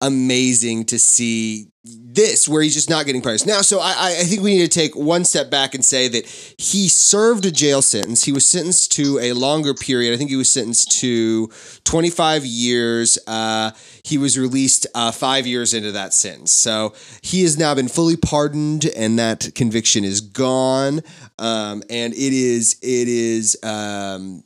[0.00, 3.46] amazing to see this where he's just not getting punished.
[3.46, 6.08] Now so I, I- I think we need to take one step back and say
[6.08, 6.26] that
[6.58, 8.24] he served a jail sentence.
[8.24, 10.12] He was sentenced to a longer period.
[10.12, 11.48] I think he was sentenced to
[11.84, 13.18] 25 years.
[13.26, 13.70] Uh,
[14.04, 16.52] he was released uh, five years into that sentence.
[16.52, 21.00] So he has now been fully pardoned and that conviction is gone.
[21.38, 24.44] Um, and it is it is um,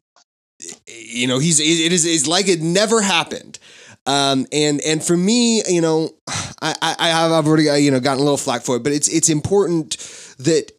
[0.87, 3.59] you know he's it is it's like it never happened
[4.07, 6.11] um, and and for me, you know,
[6.63, 8.93] I, I have I've already uh, you know gotten a little flack for it, but
[8.93, 9.97] it's it's important
[10.39, 10.73] that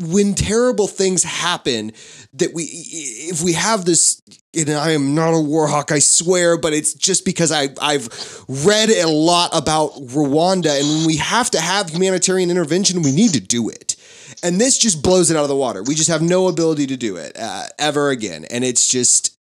[0.00, 1.92] when terrible things happen,
[2.34, 4.20] that we if we have this.
[4.54, 8.10] And I am not a war hawk, I swear, but it's just because I I've
[8.48, 13.32] read a lot about Rwanda, and when we have to have humanitarian intervention, we need
[13.32, 13.96] to do it.
[14.42, 15.82] And this just blows it out of the water.
[15.82, 19.38] We just have no ability to do it uh, ever again, and it's just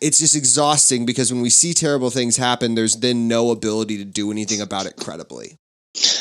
[0.00, 4.04] it's just exhausting because when we see terrible things happen, there's then no ability to
[4.04, 5.56] do anything about it credibly.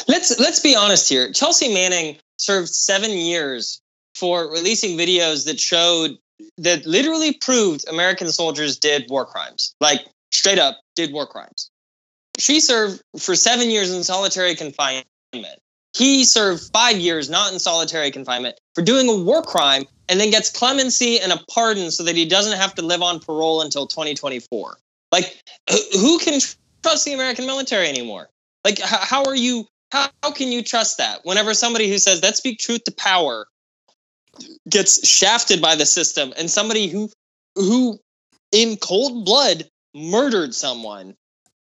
[0.08, 1.32] let's let's be honest here.
[1.32, 3.82] Chelsea Manning served seven years
[4.16, 6.18] for releasing videos that showed
[6.58, 11.70] that literally proved American soldiers did war crimes, like straight up did war crimes.
[12.38, 15.06] She served for seven years in solitary confinement.
[15.96, 20.30] He served five years not in solitary confinement for doing a war crime and then
[20.30, 23.88] gets clemency and a pardon so that he doesn't have to live on parole until
[23.88, 24.78] 2024.
[25.14, 25.42] Like,
[25.94, 26.42] who can
[26.84, 28.30] trust the American military anymore?
[28.66, 29.68] Like, how are you?
[29.92, 31.22] How, can you trust that?
[31.24, 33.48] Whenever somebody who says "Let's speak truth to power"
[34.70, 37.10] gets shafted by the system, and somebody who
[37.56, 38.00] who
[38.52, 41.16] in cold blood murdered someone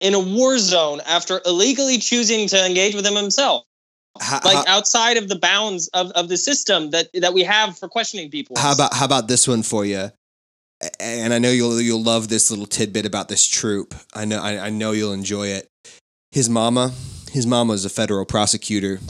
[0.00, 3.64] in a war zone after illegally choosing to engage with him himself,
[4.20, 7.78] How, like how, outside of the bounds of, of the system that that we have
[7.78, 8.56] for questioning people.
[8.58, 10.10] how about how about this one for you?
[11.00, 13.94] And I know you'll you'll love this little tidbit about this troop.
[14.14, 15.68] I know I, I know you'll enjoy it.
[16.32, 16.92] His mama,
[17.30, 19.00] his mama is a federal prosecutor,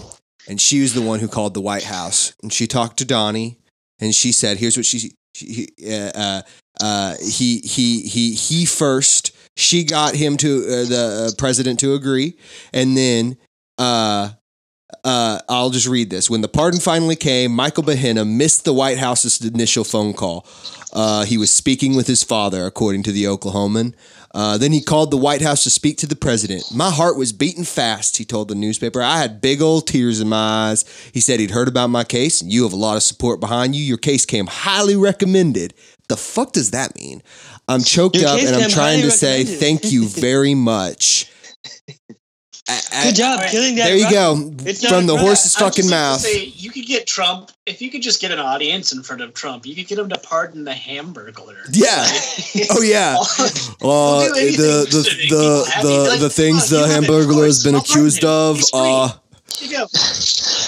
[0.49, 3.59] and she was the one who called the White House, and she talked to Donnie,
[3.99, 6.43] and she said, "Here's what she He, uh, uh,
[6.81, 9.33] uh, he he he he first.
[9.57, 12.37] She got him to uh, the uh, president to agree,
[12.73, 13.39] and then
[13.79, 14.31] uh,
[15.07, 16.29] uh, I'll just read this.
[16.29, 20.45] When the pardon finally came, Michael Behenna missed the White House's initial phone call.
[20.93, 23.95] Uh, he was speaking with his father, according to the Oklahoman.
[24.35, 26.65] Uh, then he called the White House to speak to the president.
[26.75, 29.01] My heart was beating fast, he told the newspaper.
[29.01, 30.85] I had big old tears in my eyes.
[31.15, 33.77] He said he'd heard about my case, and you have a lot of support behind
[33.77, 33.85] you.
[33.85, 35.73] Your case came highly recommended.
[36.09, 37.23] The fuck does that mean?
[37.69, 41.31] I'm choked Your up and I'm trying to say thank you very much.
[42.69, 43.85] I- I- Good job Alright, killing that.
[43.87, 44.15] there you Rocky.
[44.15, 44.55] go.
[44.65, 46.21] It's From the horse's I'm fucking mouth.
[46.21, 49.35] Say, you could get Trump if you could just get an audience in front of
[49.35, 49.65] Trump.
[49.67, 51.57] You could get him to pardon the Hamburglar.
[51.71, 52.03] Yeah.
[52.03, 53.17] Like, Oh yeah.
[53.81, 57.09] We'll Uh, do the the the the, Like, the things "Oh, the you have it,
[57.11, 58.61] Hamburglar has been accused I'll of.
[58.73, 59.13] Uh,
[59.61, 59.87] you.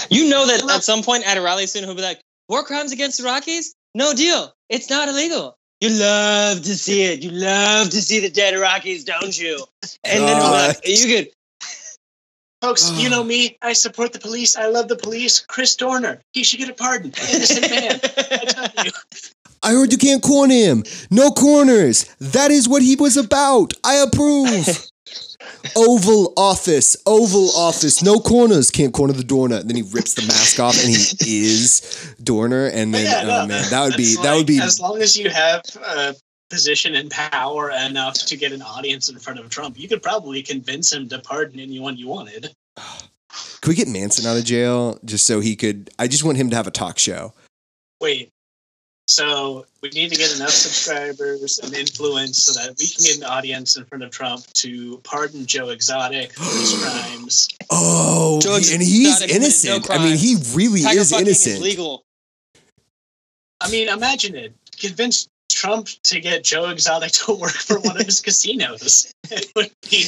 [0.09, 2.91] You know that at some point at a rally soon, he'll be like, "War crimes
[2.93, 3.75] against the Rockies?
[3.93, 4.53] No deal.
[4.69, 7.21] It's not illegal." You love to see it.
[7.23, 9.63] You love to see the dead Rockies, don't you?
[10.03, 11.29] And then he'll like, "You could."
[12.61, 13.57] Folks, you know me.
[13.61, 14.57] I support the police.
[14.57, 15.39] I love the police.
[15.39, 16.21] Chris Dorner.
[16.33, 17.13] He should get a pardon.
[17.31, 17.99] Innocent man.
[18.03, 18.91] I tell you.
[19.63, 20.83] I heard you can't corner him.
[21.11, 22.15] No corners.
[22.19, 23.73] That is what he was about.
[23.83, 24.67] I approve.
[25.75, 28.71] Oval office, Oval office, no corners.
[28.71, 29.61] Can't corner the Dorner.
[29.63, 32.67] Then he rips the mask off, and he is Dorner.
[32.67, 34.79] And oh, then, Yeah, no, oh man, that would be that's that would be as
[34.79, 36.15] long as you have a
[36.49, 40.41] position and power enough to get an audience in front of Trump, you could probably
[40.41, 42.53] convince him to pardon anyone you wanted.
[43.61, 45.89] Could we get Manson out of jail just so he could?
[45.99, 47.33] I just want him to have a talk show.
[48.01, 48.31] Wait.
[49.07, 53.23] So we need to get enough subscribers and influence so that we can get an
[53.23, 57.47] audience in front of Trump to pardon Joe Exotic for his crimes.
[57.71, 59.91] Oh, Joe and he's Exotic no innocent.
[59.91, 61.55] I mean, he really Tiger is innocent.
[61.55, 62.03] is legal.
[63.61, 64.53] I mean, imagine it.
[64.79, 69.11] Convince Trump to get Joe Exotic to work for one of his casinos.
[69.29, 70.05] It would be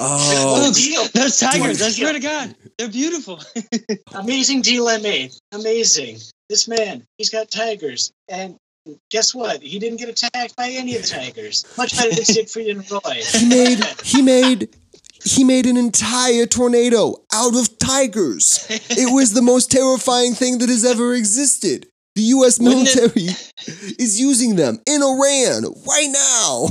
[0.00, 1.04] Oh, deal.
[1.14, 1.94] Those tigers, I Dude.
[1.94, 3.40] swear to God, they're beautiful.
[4.14, 5.32] Amazing deal I made.
[5.52, 6.18] Amazing.
[6.48, 8.12] This man, he's got tigers.
[8.28, 8.56] And
[9.10, 9.62] guess what?
[9.62, 11.64] He didn't get attacked by any of the tigers.
[11.76, 13.00] Much better than Siegfried and Roy.
[13.32, 14.76] he made he made
[15.24, 18.64] he made an entire tornado out of tigers.
[18.70, 21.88] It was the most terrifying thing that has ever existed.
[22.16, 22.58] The U.S.
[22.58, 23.24] Military
[23.98, 26.68] is using them in Iran right now.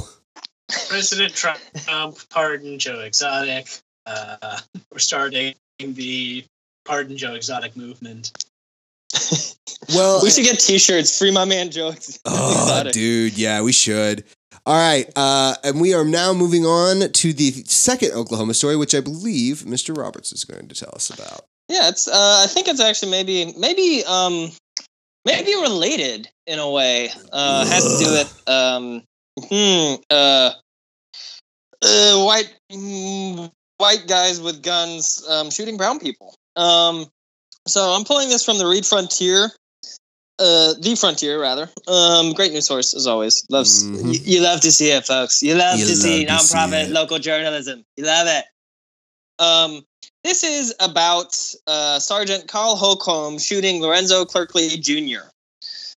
[0.90, 1.60] President Trump
[2.30, 3.68] pardoned Joe Exotic.
[4.08, 4.58] Uh,
[4.92, 6.44] we're starting the
[6.84, 8.32] pardon Joe Exotic movement.
[9.94, 11.18] Well, we should get T-shirts.
[11.18, 11.94] Free my man Joe.
[12.26, 14.24] Oh, dude, yeah, we should.
[14.66, 18.96] All right, uh, and we are now moving on to the second Oklahoma story, which
[18.96, 19.96] I believe Mr.
[19.96, 21.42] Roberts is going to tell us about.
[21.70, 22.08] Yeah, it's.
[22.08, 24.52] Uh, I think it's actually maybe maybe um
[25.26, 27.10] maybe related in a way.
[27.34, 29.04] Uh, has to do with um
[29.50, 30.52] hmm uh,
[31.82, 36.36] uh white mm, white guys with guns um, shooting brown people.
[36.56, 37.08] Um,
[37.68, 39.50] so I'm pulling this from the Read Frontier.
[40.38, 41.70] Uh, the Frontier, rather.
[41.88, 43.46] Um, great news source as always.
[43.50, 44.04] Loves Mhm.
[44.12, 45.42] y- you love to see it, folks.
[45.42, 46.92] You love You to see love to nonprofit it.
[46.92, 47.84] local journalism.
[47.96, 48.46] You love it.
[49.40, 49.86] Um,
[50.26, 55.28] this is about uh, Sergeant Carl Holcomb shooting Lorenzo Clerkley Jr.,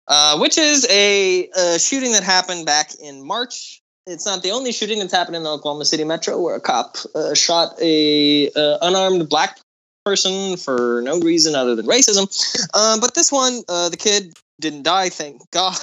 [0.07, 3.81] uh, which is a, uh shooting that happened back in March.
[4.07, 6.97] It's not the only shooting that's happened in the Oklahoma City metro where a cop
[7.15, 9.59] uh, shot a uh, unarmed black
[10.05, 12.25] person for no reason other than racism.
[12.75, 15.77] Um, but this one, uh, the kid didn't die, thank God.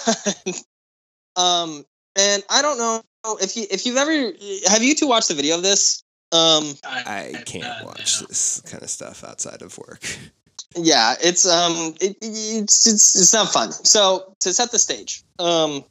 [1.36, 1.86] um,
[2.16, 3.02] and I don't know
[3.42, 4.34] if you if you've ever
[4.70, 6.04] have you two watched the video of this.
[6.32, 8.28] Um, I I've can't not, watch no.
[8.28, 10.04] this kind of stuff outside of work.
[10.76, 13.72] yeah it's um it, it's, it's it's not fun.
[13.72, 15.84] So to set the stage um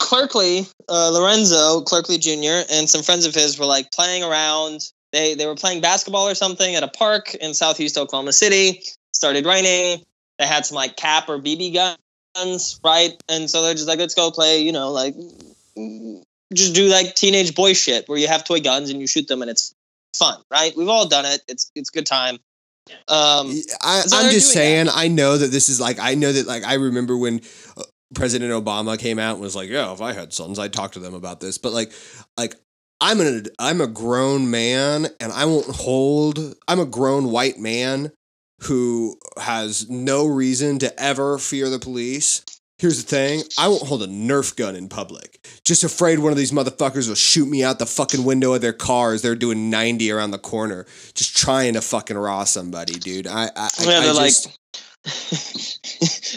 [0.00, 4.90] clerkley uh lorenzo clerkley jr and some friends of his were like playing around.
[5.12, 8.82] They they were playing basketball or something at a park in southeast oklahoma city.
[9.12, 10.02] Started raining.
[10.38, 13.12] They had some like cap or bb guns right?
[13.28, 15.14] And so they're just like let's go play you know like
[16.54, 19.42] just do like teenage boy shit where you have toy guns and you shoot them
[19.42, 19.74] and it's
[20.16, 22.38] fun right we've all done it it's it's good time
[23.08, 23.50] um
[23.80, 24.88] I, I'm just saying.
[24.92, 25.98] I know that this is like.
[25.98, 26.64] I know that like.
[26.64, 27.40] I remember when
[27.76, 27.82] uh,
[28.14, 30.98] President Obama came out and was like, "Yeah, if I had sons, I'd talk to
[30.98, 31.92] them about this." But like,
[32.36, 32.54] like
[33.00, 36.54] I'm an I'm a grown man, and I won't hold.
[36.68, 38.12] I'm a grown white man
[38.62, 42.44] who has no reason to ever fear the police.
[42.84, 45.48] Here's the thing: I won't hold a Nerf gun in public.
[45.64, 48.74] Just afraid one of these motherfuckers will shoot me out the fucking window of their
[48.74, 53.26] car as they're doing 90 around the corner, just trying to fucking raw somebody, dude.
[53.26, 54.46] I, I, I, Yeah, I they're just,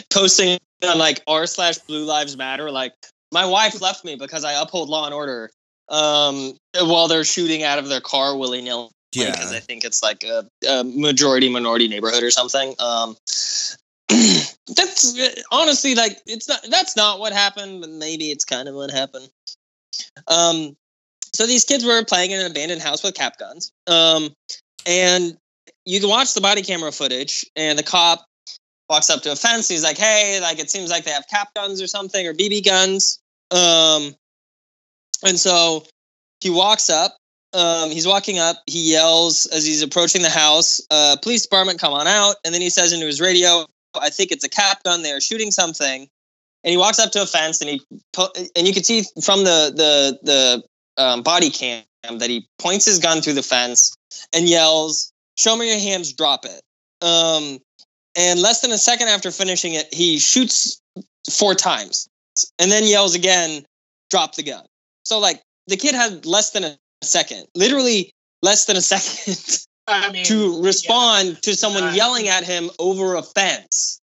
[0.00, 2.70] like posting on like r slash Blue Lives Matter.
[2.70, 2.94] Like
[3.30, 5.50] my wife left me because I uphold law and order
[5.90, 8.88] um, while they're shooting out of their car willy nilly.
[9.14, 9.32] Yeah.
[9.32, 12.74] because I think it's like a, a majority minority neighborhood or something.
[12.78, 13.16] Um,
[14.74, 18.90] that's honestly like it's not that's not what happened, but maybe it's kind of what
[18.90, 19.28] happened.
[20.26, 20.76] Um,
[21.34, 23.70] so these kids were playing in an abandoned house with cap guns.
[23.86, 24.30] Um,
[24.86, 25.36] and
[25.84, 28.24] you can watch the body camera footage, and the cop
[28.88, 29.68] walks up to a fence.
[29.68, 32.64] He's like, "Hey, like it seems like they have cap guns or something or BB
[32.64, 34.14] guns." Um,
[35.24, 35.84] and so
[36.40, 37.16] he walks up.
[37.52, 38.62] Um, he's walking up.
[38.66, 42.60] He yells as he's approaching the house, uh, "Police department, come on out!" And then
[42.60, 45.02] he says into his radio, "I think it's a cap gun.
[45.02, 46.08] They are shooting something."
[46.64, 47.82] And he walks up to a fence, and he
[48.56, 52.98] and you can see from the the the um, body cam that he points his
[52.98, 53.96] gun through the fence
[54.32, 56.60] and yells, "Show me your hands, drop it."
[57.00, 57.58] Um,
[58.16, 60.80] and less than a second after finishing it, he shoots
[61.30, 62.08] four times
[62.58, 63.64] and then yells again,
[64.10, 64.66] "Drop the gun."
[65.04, 68.12] So like the kid had less than a second, literally
[68.42, 73.14] less than a second I mean, to respond to someone Uh, yelling at him over
[73.14, 74.00] a fence.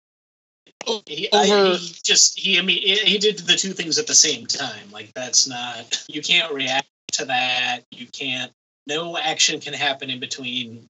[1.06, 4.16] he, over- I, he just he I mean he did the two things at the
[4.16, 4.90] same time.
[4.92, 7.82] Like that's not you can't react to that.
[7.92, 8.52] You can't.
[8.88, 10.88] No action can happen in between.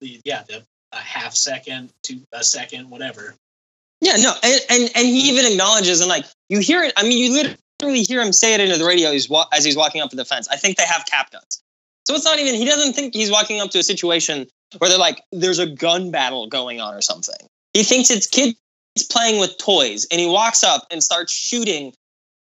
[0.00, 0.62] The, yeah, the,
[0.92, 3.34] a half second to a second, whatever.
[4.00, 6.92] Yeah, no, and, and and he even acknowledges and like you hear it.
[6.96, 10.00] I mean, you literally hear him say it into the radio wa- as he's walking
[10.00, 10.48] up to the fence.
[10.48, 11.62] I think they have cap guns,
[12.10, 12.56] so it's not even.
[12.56, 14.48] He doesn't think he's walking up to a situation
[14.78, 17.36] where they're like, "There's a gun battle going on" or something.
[17.72, 18.56] He thinks it's kids
[19.10, 21.94] playing with toys, and he walks up and starts shooting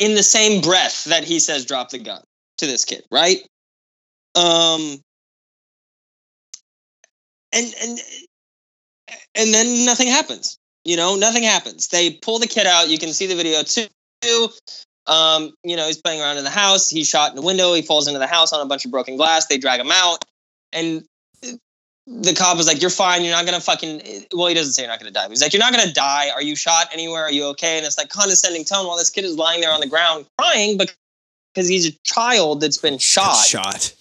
[0.01, 2.21] in the same breath that he says, "Drop the gun"
[2.59, 3.47] to this kid, right?
[4.35, 5.01] Um,
[7.53, 7.99] and and
[9.37, 10.59] and then nothing happens.
[10.85, 11.89] You know, nothing happens.
[11.89, 12.89] They pull the kid out.
[12.89, 13.87] You can see the video too.
[15.07, 16.89] Um, you know, he's playing around in the house.
[16.89, 17.75] He's shot in the window.
[17.75, 19.47] He falls into the house on a bunch of broken glass.
[19.47, 20.25] They drag him out,
[20.73, 21.05] and
[22.07, 23.23] the cop is like, "You're fine.
[23.23, 25.29] You're not gonna fucking." Well, he doesn't say you're not gonna die.
[25.29, 26.31] He's like, "You're not gonna die.
[26.31, 27.25] Are you shot anywhere?
[27.25, 29.81] Are you okay?" And it's like condescending tone while this kid is lying there on
[29.81, 33.45] the ground crying because he's a child that's been shot.
[33.45, 33.93] Shot.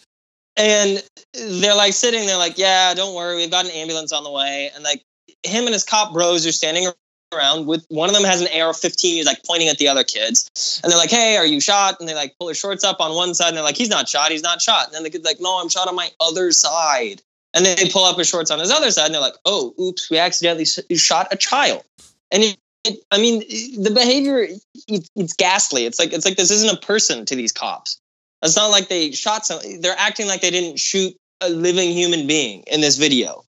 [0.56, 4.32] And they're like sitting there, like, yeah, don't worry, we've got an ambulance on the
[4.32, 4.70] way.
[4.76, 5.04] And like
[5.44, 6.88] him and his cop bros are standing
[7.34, 9.00] around with one of them has an AR-15.
[9.00, 12.08] He's like pointing at the other kids, and they're like, "Hey, are you shot?" And
[12.08, 14.32] they like pull his shorts up on one side, and they're like, "He's not shot.
[14.32, 17.22] He's not shot." And then the kid's like, "No, I'm shot on my other side."
[17.54, 19.74] And then they pull up his shorts on his other side, and they're like, "Oh,
[19.80, 21.84] oops, we accidentally shot a child."
[22.32, 23.40] And it, it, I mean,
[23.82, 24.48] the behavior
[24.88, 25.86] it, it's ghastly.
[25.86, 28.00] It's like it's like this isn't a person to these cops.
[28.42, 29.60] It's not like they shot some.
[29.80, 33.44] They're acting like they didn't shoot a living human being in this video.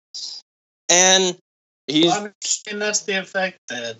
[0.90, 1.38] And
[1.88, 2.34] he's Well, I mean,
[2.72, 3.98] and that's the effect that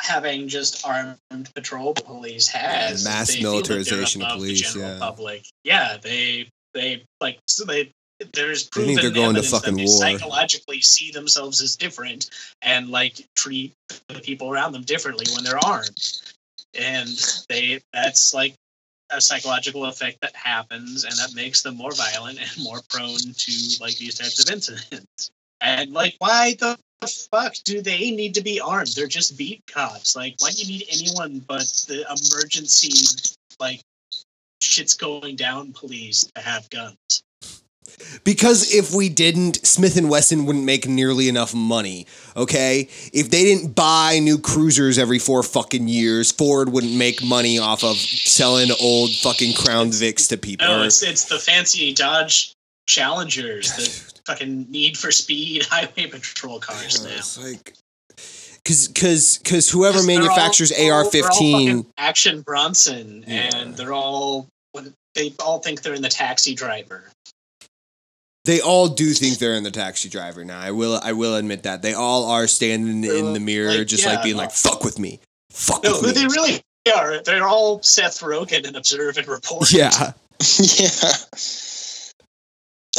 [0.00, 1.18] having just armed
[1.54, 3.04] patrol police has.
[3.04, 4.98] Mass They feel that they're militarization of above the police, general yeah.
[4.98, 5.44] Public.
[5.64, 7.90] Yeah, they they like so they.
[8.34, 9.98] There's They think proven they're going to evidence that fucking they war.
[9.98, 12.30] psychologically see themselves as different
[12.62, 13.72] and like treat
[14.06, 16.20] the people around them differently when they're armed,
[16.78, 17.08] and
[17.48, 18.54] they that's like
[19.10, 23.52] a psychological effect that happens and that makes them more violent and more prone to
[23.80, 25.30] like these types of incidents.
[25.62, 26.76] And like, why the
[27.30, 28.94] fuck do they need to be armed?
[28.94, 30.16] They're just beat cops.
[30.16, 32.92] Like, why do you need anyone but the emergency
[33.60, 33.80] like
[34.60, 37.22] shit's going down police to have guns?
[38.24, 42.06] Because if we didn't, Smith and Wesson wouldn't make nearly enough money.
[42.36, 47.58] Okay, if they didn't buy new cruisers every four fucking years, Ford wouldn't make money
[47.58, 50.66] off of selling old fucking Crown Vics to people.
[50.66, 52.54] No, it's it's the fancy Dodge
[52.86, 57.10] Challengers, the fucking Need for Speed highway patrol cars now.
[57.10, 57.74] it's like,
[58.64, 61.28] cause, cause, cause whoever 'Cause they're manufactures they're all- they're all
[61.66, 63.50] AR-15, Action Bronson, Yeah.
[63.56, 64.48] and they're all
[65.14, 67.10] they all think they're in the taxi driver.
[68.46, 70.58] they all do think they're in the taxi driver now.
[70.58, 74.04] I will, I will admit that they all are standing in the mirror, Like, just
[74.04, 75.20] yeah, like being like, "Fuck with me,
[75.50, 76.62] fuck No, with me." they really
[76.96, 77.22] are.
[77.22, 79.70] They're all Seth Rogen and Observe and Report.
[79.70, 79.90] yeah,
[80.58, 80.88] yeah.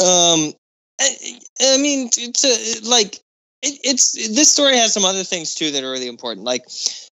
[0.02, 0.52] Um,
[1.00, 3.16] I, I mean, to like,
[3.62, 6.44] it, it's this story has some other things too that are really important.
[6.44, 6.64] Like,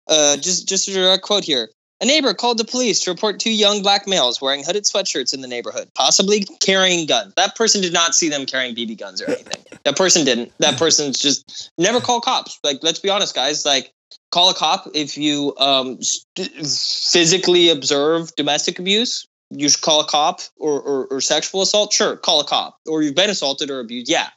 [0.08, 1.68] uh, just just a direct quote here.
[2.00, 5.40] A neighbor called the police to report two young black males wearing hooded sweatshirts in
[5.40, 7.32] the neighborhood, possibly carrying guns.
[7.36, 9.62] That person did not see them carrying BB guns or anything.
[9.84, 10.50] that person didn't.
[10.58, 12.58] That person's just never call cops.
[12.64, 13.64] Like, let's be honest, guys.
[13.64, 13.92] Like,
[14.32, 20.06] call a cop if you um, st- physically observe domestic abuse you should call a
[20.06, 23.80] cop or, or, or sexual assault sure call a cop or you've been assaulted or
[23.80, 24.28] abused yeah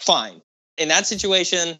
[0.00, 0.40] fine
[0.78, 1.78] in that situation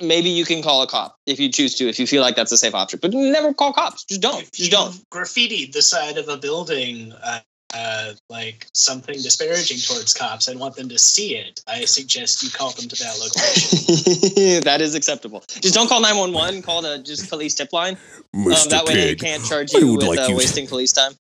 [0.00, 2.52] maybe you can call a cop if you choose to, if you feel like that's
[2.52, 2.98] a safe option.
[3.00, 4.04] But never call cops.
[4.04, 4.42] Just don't.
[4.42, 4.94] If Just don't.
[5.10, 7.40] graffitied the side of a building, uh,
[7.74, 12.50] uh, like something disparaging towards cops, and want them to see it, I suggest you
[12.50, 14.62] call them to that location.
[14.64, 15.42] that is acceptable.
[15.48, 16.62] Just don't call 911.
[16.62, 17.96] Call the just police tip line.
[18.34, 20.92] Um, that way they can't charge you would with like uh, you to- wasting police
[20.92, 21.12] time.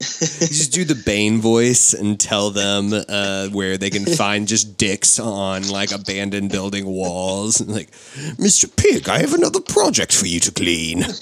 [0.00, 4.76] You just do the Bane voice and tell them uh, where they can find just
[4.76, 7.60] dicks on like abandoned building walls.
[7.60, 7.90] And Like,
[8.38, 8.74] Mr.
[8.74, 11.04] Pig, I have another project for you to clean.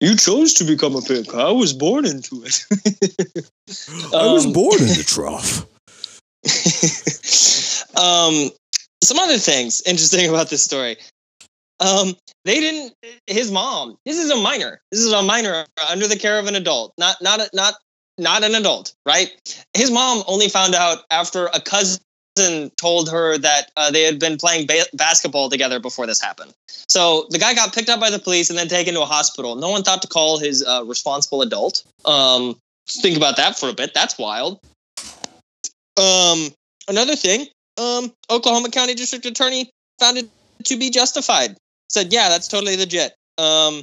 [0.00, 1.34] You chose to become a pig.
[1.34, 2.62] I was born into it.
[4.14, 5.64] I was Um, born in the trough.
[7.96, 8.50] um,
[9.02, 10.96] some other things interesting about this story.
[11.82, 12.14] Um,
[12.44, 12.94] they didn't.
[13.26, 13.98] His mom.
[14.06, 14.80] This is a minor.
[14.90, 16.94] This is a minor under the care of an adult.
[16.96, 17.74] Not not a, not
[18.18, 18.94] not an adult.
[19.04, 19.30] Right.
[19.74, 24.36] His mom only found out after a cousin told her that uh, they had been
[24.36, 26.54] playing ba- basketball together before this happened.
[26.88, 29.56] So the guy got picked up by the police and then taken to a hospital.
[29.56, 31.84] No one thought to call his uh, responsible adult.
[32.04, 32.56] Um,
[32.88, 33.92] think about that for a bit.
[33.94, 34.60] That's wild.
[35.96, 36.48] Um,
[36.88, 39.70] another thing, um, Oklahoma County District Attorney
[40.00, 40.28] found it
[40.64, 41.56] to be justified.
[41.92, 43.12] Said, yeah, that's totally legit.
[43.38, 43.82] Um,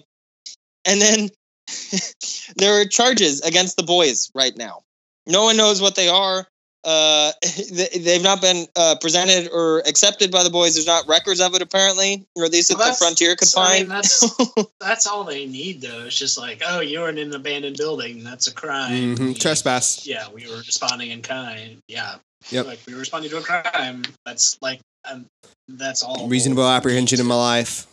[0.85, 1.29] and then
[2.57, 4.81] there are charges against the boys right now.
[5.27, 6.47] No one knows what they are.
[6.83, 7.31] Uh,
[7.71, 10.73] they- they've not been uh, presented or accepted by the boys.
[10.73, 13.79] There's not records of it apparently, or at least that the Frontier could so, I
[13.79, 13.91] mean, find.
[13.91, 16.05] that's that's all they need, though.
[16.05, 18.23] It's just like, oh, you're in an abandoned building.
[18.23, 19.15] That's a crime.
[19.17, 20.07] hmm We- Trespass.
[20.07, 21.77] Yeah, we were responding in kind.
[21.87, 22.15] Yeah.
[22.49, 22.65] Yep.
[22.65, 24.03] Like we were responding to a crime.
[24.25, 24.79] That's like,
[25.11, 25.25] um,
[25.67, 26.27] that's all.
[26.29, 27.85] Reasonable apprehension in my life.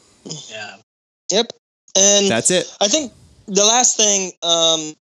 [0.50, 0.76] Yeah.
[1.30, 1.52] Yep.
[1.96, 2.72] And That's it.
[2.80, 3.12] I think
[3.46, 4.94] the last thing, um,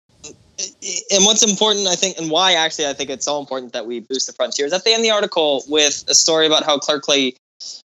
[1.11, 3.99] and what's important, I think, and why actually I think it's so important that we
[3.99, 7.35] boost the frontier is that they end the article with a story about how Clerkley,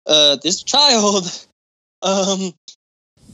[0.06, 1.46] uh, this child,
[2.02, 2.54] um,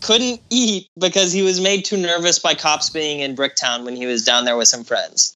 [0.01, 4.05] couldn't eat because he was made too nervous by cops being in Bricktown when he
[4.05, 5.35] was down there with some friends.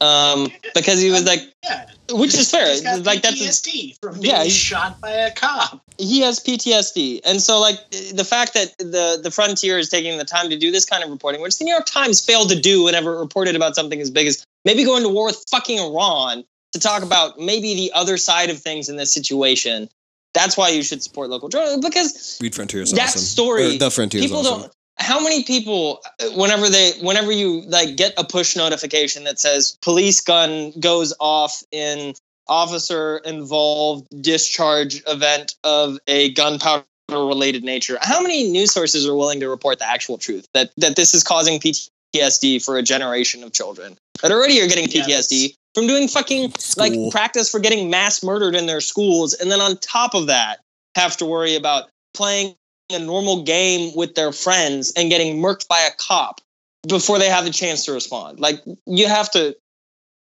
[0.00, 1.86] Um, because he was like, Yeah.
[2.12, 2.70] which is fair.
[2.72, 5.82] He's got Like that's PTSD from being Yeah, he- shot by a cop.
[5.98, 7.78] he has PTSD, and so like
[8.12, 11.10] the fact that the the frontier is taking the time to do this kind of
[11.10, 14.10] reporting, which the New York Times failed to do whenever it reported about something as
[14.10, 18.16] big as maybe going to war with fucking Iran to talk about maybe the other
[18.16, 19.88] side of things in this situation.
[20.32, 23.20] That's why you should support local journalism because Read Frontier is that awesome.
[23.20, 24.60] story, Or the Frontier is people awesome.
[24.62, 24.72] don't.
[25.00, 26.02] How many people,
[26.34, 31.62] whenever they, whenever you like get a push notification that says police gun goes off
[31.72, 32.14] in
[32.48, 39.40] officer involved discharge event of a gunpowder related nature, how many news sources are willing
[39.40, 43.52] to report the actual truth that that this is causing PTSD for a generation of
[43.52, 48.54] children that already are getting PTSD from doing fucking like practice for getting mass murdered
[48.54, 50.60] in their schools, and then on top of that,
[50.94, 52.54] have to worry about playing
[52.94, 56.40] a normal game with their friends and getting murked by a cop
[56.88, 58.40] before they have the chance to respond.
[58.40, 59.56] Like you have to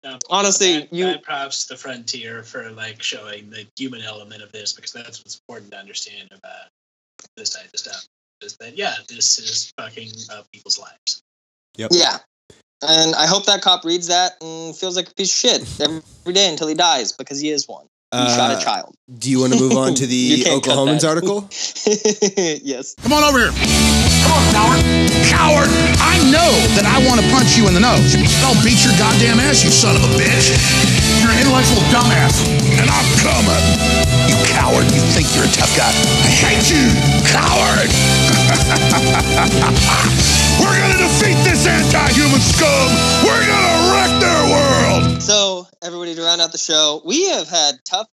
[0.02, 4.52] No, honestly, bad, you bad props the frontier for like showing the human element of
[4.52, 6.68] this because that's what's important to understand about
[7.36, 8.04] this type of stuff.
[8.42, 11.22] Is that yeah, this is fucking up people's lives.
[11.76, 11.90] Yep.
[11.92, 12.18] Yeah.
[12.82, 16.32] And I hope that cop reads that and feels like a piece of shit every
[16.32, 17.86] day until he dies because he is one.
[18.10, 18.90] He shot Uh, a child.
[19.22, 21.46] do you want to move on to the Oklahomans article?
[22.66, 22.94] yes.
[22.98, 23.54] Come on over here.
[24.26, 24.80] Come on, coward.
[25.30, 25.70] Coward.
[26.02, 28.18] I know that I want to punch you in the nose.
[28.42, 30.50] I'll beat your goddamn ass, you son of a bitch.
[31.22, 32.34] You're an intellectual dumbass.
[32.82, 33.62] And I'm coming.
[34.26, 34.90] You coward.
[34.90, 35.90] You think you're a tough guy.
[36.26, 36.82] I hate you,
[37.30, 37.90] coward.
[40.60, 42.86] We're going to defeat this anti-human scum.
[43.22, 43.79] We're going to wreck their world.
[45.50, 48.06] So, everybody, to round out the show, we have had tough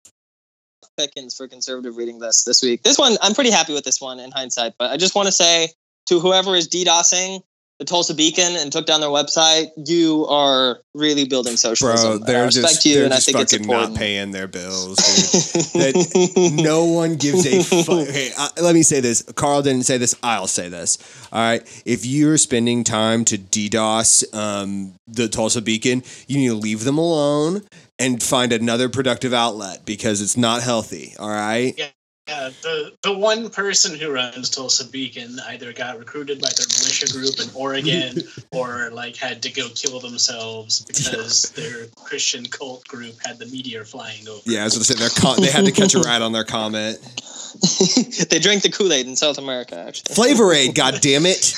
[0.98, 2.82] pickings for conservative reading lists this week.
[2.82, 5.34] This one, I'm pretty happy with this one in hindsight, but I just want to
[5.34, 5.68] say
[6.06, 7.44] to whoever is DDoSing
[7.80, 12.20] the Tulsa Beacon and took down their website, you are really building socialism.
[12.20, 13.92] Bro, I they're respect just, you, they're and I think it's fucking important.
[13.94, 14.96] not paying their bills.
[15.74, 18.08] that no one gives a fuck.
[18.08, 19.24] Okay, let me say this.
[19.24, 20.16] Carl didn't say this.
[20.24, 20.98] I'll say this.
[21.34, 21.84] All right.
[21.86, 26.98] If you're spending time to DDoS um, the Tulsa Beacon, you need to leave them
[26.98, 27.62] alone
[28.00, 31.14] and find another productive outlet because it's not healthy.
[31.20, 31.74] All right.
[31.78, 31.88] Yeah,
[32.28, 37.40] the the one person who runs Tulsa Beacon either got recruited by their militia group
[37.40, 43.38] in Oregon or like had to go kill themselves because their Christian cult group had
[43.40, 44.42] the meteor flying over.
[44.46, 46.32] Yeah, I was going to say their con- they had to catch a ride on
[46.32, 46.98] their comment.
[48.30, 50.14] they drank the Kool Aid in South America, actually.
[50.16, 51.54] Flavor Aid, God damn it!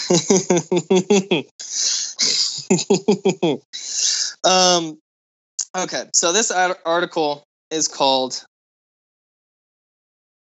[4.44, 5.00] um,
[5.76, 8.46] okay, so this art- article is called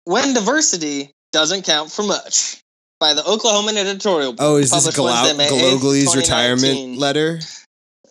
[0.06, 2.60] When Diversity Doesn't Count for Much
[3.00, 4.38] by the Oklahoman Editorial Board.
[4.40, 7.40] Oh, is this published Glau- Wednesday, 8th, retirement letter?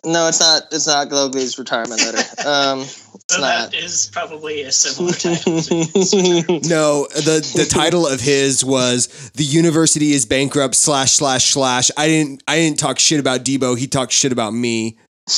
[0.04, 0.62] No, it's not.
[0.70, 2.18] It's not Gallogly's retirement letter.
[2.46, 3.72] Um, it's So not.
[3.72, 5.60] that is probably a similar title.
[5.62, 6.60] to.
[6.68, 11.90] No, the the title of his was "The University is Bankrupt." Slash slash slash.
[11.96, 13.76] I didn't I didn't talk shit about Debo.
[13.76, 14.96] He talked shit about me.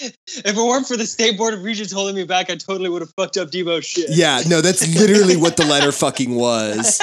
[0.00, 3.02] if it weren't for the state board of regents holding me back, I totally would
[3.02, 4.10] have fucked up Debo's shit.
[4.10, 7.00] Yeah, no, that's literally what the letter fucking was.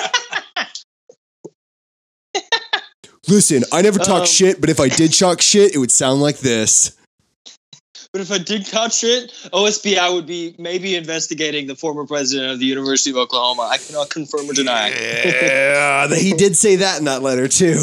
[3.28, 6.22] Listen, I never talk Um, shit, but if I did talk shit, it would sound
[6.22, 6.94] like this.
[8.14, 12.60] But if I did caught shit, OSBI would be maybe investigating the former president of
[12.60, 13.70] the University of Oklahoma.
[13.70, 14.90] I cannot confirm or deny.
[14.90, 17.78] Yeah, he did say that in that letter too.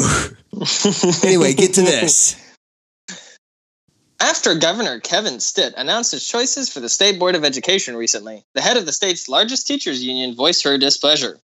[1.23, 2.35] anyway, get to this.
[4.19, 8.61] After Governor Kevin Stitt announced his choices for the State Board of Education recently, the
[8.61, 11.39] head of the state's largest teachers union voiced her displeasure.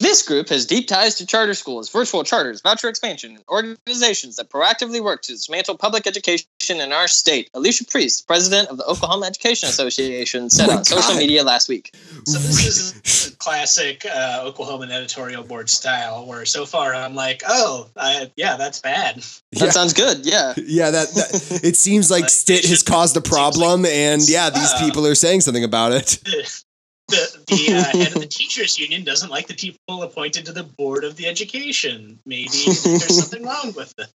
[0.00, 4.48] This group has deep ties to charter schools, virtual charters, voucher expansion, and organizations that
[4.48, 6.46] proactively work to dismantle public education
[6.80, 7.50] in our state.
[7.52, 11.68] Alicia Priest, president of the Oklahoma Education Association, said Oh my on social media last
[11.68, 11.96] week.
[12.26, 12.64] So this
[13.04, 18.30] is a classic uh, Oklahoman editorial board style, where so far I'm like, oh, I,
[18.36, 19.16] yeah, that's bad.
[19.16, 19.70] That Yeah.
[19.70, 20.24] sounds good.
[20.24, 20.54] Yeah.
[20.56, 24.22] Yeah, that, that it seems like Like, Stitt has caused a seems like problem, and
[24.28, 26.22] yeah, these uh, people are saying something about it.
[27.08, 30.62] The, the uh, head of the teachers union doesn't like the people appointed to the
[30.62, 32.18] board of the education.
[32.26, 34.08] Maybe there's something wrong with them.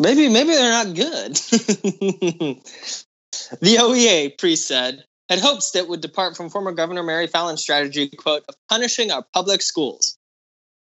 [0.00, 1.34] Maybe maybe they're not good.
[3.60, 8.08] the OEA, Priest said, had hopes that would depart from former Governor Mary Fallin's strategy,
[8.08, 10.16] quote, of punishing our public schools.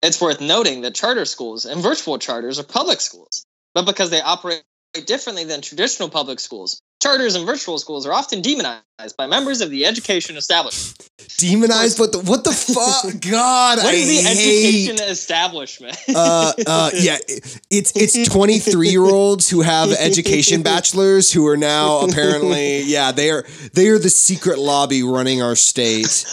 [0.02, 4.20] It's worth noting that charter schools and virtual charters are public schools, but because they
[4.20, 4.62] operate
[5.02, 8.82] differently than traditional public schools, charters and virtual schools are often demonized
[9.18, 11.08] by members of the education establishment.
[11.38, 13.20] Demonized, but the, what the fuck?
[13.20, 14.88] God, What I is the hate.
[14.90, 15.96] education establishment?
[16.14, 17.16] uh, uh, yeah,
[17.70, 23.30] it's it's 23 year olds who have education bachelors who are now apparently yeah they
[23.30, 26.24] are they are the secret lobby running our state.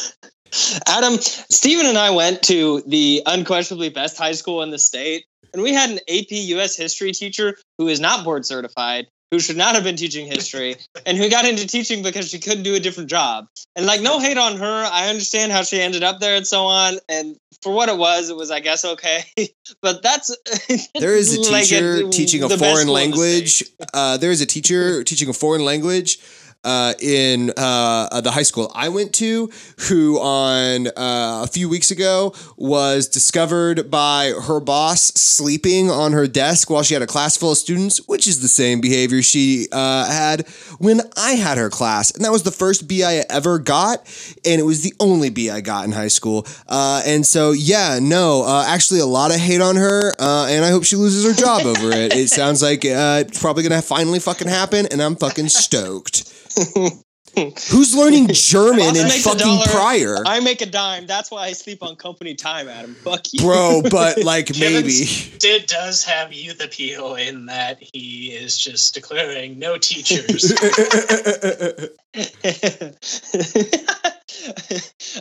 [0.86, 5.24] Adam, Stephen, and I went to the unquestionably best high school in the state,
[5.54, 9.58] and we had an AP US history teacher who is not board certified, who should
[9.58, 10.76] not have been teaching history,
[11.06, 13.48] and who got into teaching because she couldn't do a different job.
[13.76, 14.90] And like, no hate on her.
[14.92, 17.00] I understand how she ended up there and so on.
[17.08, 19.24] And for what it was, it was, I guess, okay.
[19.82, 20.36] but that's
[21.00, 23.64] There is a like teacher teaching a foreign school in the language.
[23.94, 26.20] Uh, there is a teacher teaching a foreign language
[26.64, 29.50] uh, in uh, the high school I went to,
[29.88, 36.28] who on uh, a few weeks ago was discovered by her boss sleeping on her
[36.28, 39.68] desk while she had a class full of students, which is the same behavior she
[39.72, 40.48] uh, had
[40.80, 44.00] when I had her class, and that was the first B I ever got,
[44.46, 46.46] and it was the only B I got in high school.
[46.68, 50.70] Uh, and so, yeah, no, uh, actually, a lot of hate on her, and I
[50.70, 52.16] hope she loses her job over it.
[52.16, 56.28] It sounds like it's probably gonna finally fucking happen, and I'm fucking stoked.
[57.36, 59.68] Who's learning German Boss in fucking dollar.
[59.68, 60.18] prior?
[60.26, 61.08] I make a dime.
[61.08, 62.94] That's why I sleep on company time, Adam.
[62.96, 63.40] Fuck you.
[63.42, 65.06] Bro, but like maybe.
[65.40, 70.52] Did does have youth appeal in that he is just declaring no teachers.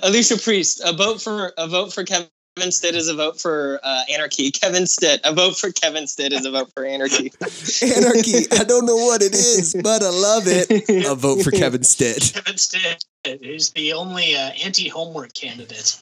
[0.03, 2.29] Alicia Priest, a vote for a vote for Kevin
[2.59, 4.51] Stitt is a vote for uh, anarchy.
[4.61, 7.33] Kevin Stitt, a vote for Kevin Stitt is a vote for anarchy.
[7.83, 8.51] Anarchy.
[8.53, 11.07] I don't know what it is, but I love it.
[11.07, 12.33] A vote for Kevin Stitt.
[12.35, 15.99] Kevin Stitt is the only uh, anti-homework candidate.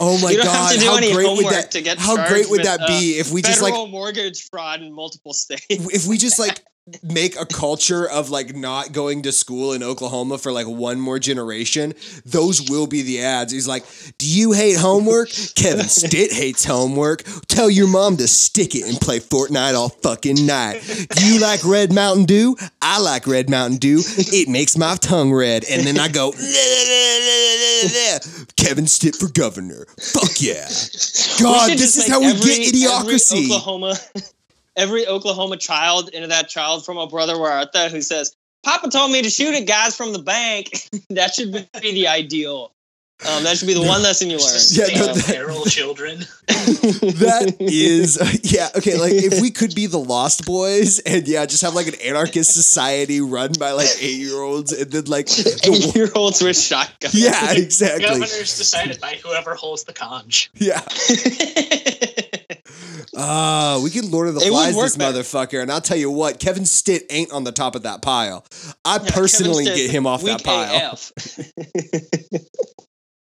[0.00, 0.46] Oh my god!
[0.46, 1.70] have to do how great would that?
[1.72, 4.80] to get How great would with, that uh, be if we just like mortgage fraud
[4.80, 5.66] in multiple states.
[5.68, 6.62] if we just like
[7.02, 11.18] make a culture of like not going to school in Oklahoma for like one more
[11.18, 13.52] generation, those will be the ads.
[13.52, 13.84] He's like,
[14.18, 15.30] "Do you hate homework?
[15.54, 17.24] Kevin Stitt hates homework.
[17.48, 20.80] Tell your mom to stick it and play Fortnite all fucking night.
[21.10, 22.56] Do you like Red Mountain Dew?
[22.82, 24.00] I like Red Mountain Dew.
[24.04, 26.32] It makes my tongue red." And then I go,
[28.56, 29.86] "Kevin Stitt for governor.
[30.00, 30.68] Fuck yeah."
[31.40, 33.46] God, this is how we get idiocracy.
[33.46, 33.94] Oklahoma,
[34.78, 39.20] every Oklahoma child into that child from a brother Huerta who says, "Papa told me
[39.22, 42.72] to shoot at guys from the bank." that should be the ideal.
[43.26, 44.60] Um, that should be the one lesson you learn.
[44.70, 46.18] Yeah, yeah, no, that- feral children.
[46.48, 51.62] that is yeah okay like if we could be the lost boys and yeah just
[51.62, 55.60] have like an anarchist society run by like eight year olds and then like the,
[55.64, 57.14] Eight-year-olds with shotguns.
[57.14, 60.50] yeah exactly Governors decided by whoever holds the conch.
[60.54, 60.80] yeah
[63.16, 65.18] Uh, we could Lord of the It Flies this better.
[65.20, 68.44] motherfucker, and I'll tell you what, Kevin Stitt ain't on the top of that pile.
[68.84, 70.98] I Yeah, personally Kevin get him off that pile.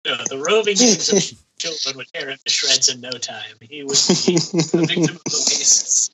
[0.05, 0.17] AF.
[0.17, 0.75] No, the roving
[1.57, 3.55] children would tear him to shreds in no time.
[3.61, 6.09] He was be a victim of the wastes.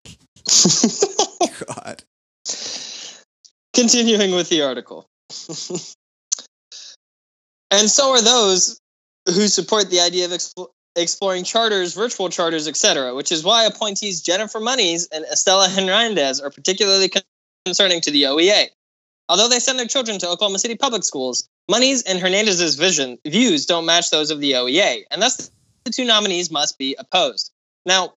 [1.66, 2.04] God.
[3.74, 5.08] Continuing with the article.
[7.72, 8.80] and so are those
[9.28, 14.22] who support the idea of expl- exploring charters, virtual charters, etc., which is why appointees
[14.22, 17.24] Jennifer Monies and Estela Hernandez are particularly con-
[17.66, 18.68] concerning to the OEA.
[19.28, 23.66] Although they send their children to Oklahoma City public schools, Monies and Hernandez's vision views
[23.68, 25.52] don't match those of the OEA, and thus
[25.86, 27.52] the two nominees must be opposed.
[27.86, 28.14] Now,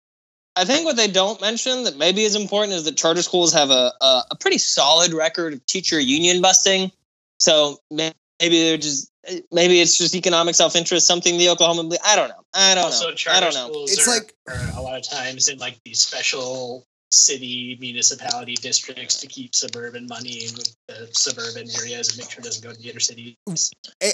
[0.57, 3.71] I think what they don't mention that maybe is important is that charter schools have
[3.71, 6.91] a, a, a pretty solid record of teacher union busting.
[7.39, 9.11] So maybe they're just
[9.51, 11.95] maybe it's just economic self interest, something the Oklahoma.
[12.05, 12.45] I don't know.
[12.55, 13.17] I don't Also, know.
[13.31, 13.71] I don't know.
[13.85, 19.17] It's are, like- are a lot of times in like these special city municipality districts
[19.21, 20.55] to keep suburban money in
[20.89, 23.37] the suburban areas and make sure it doesn't go to the inner cities.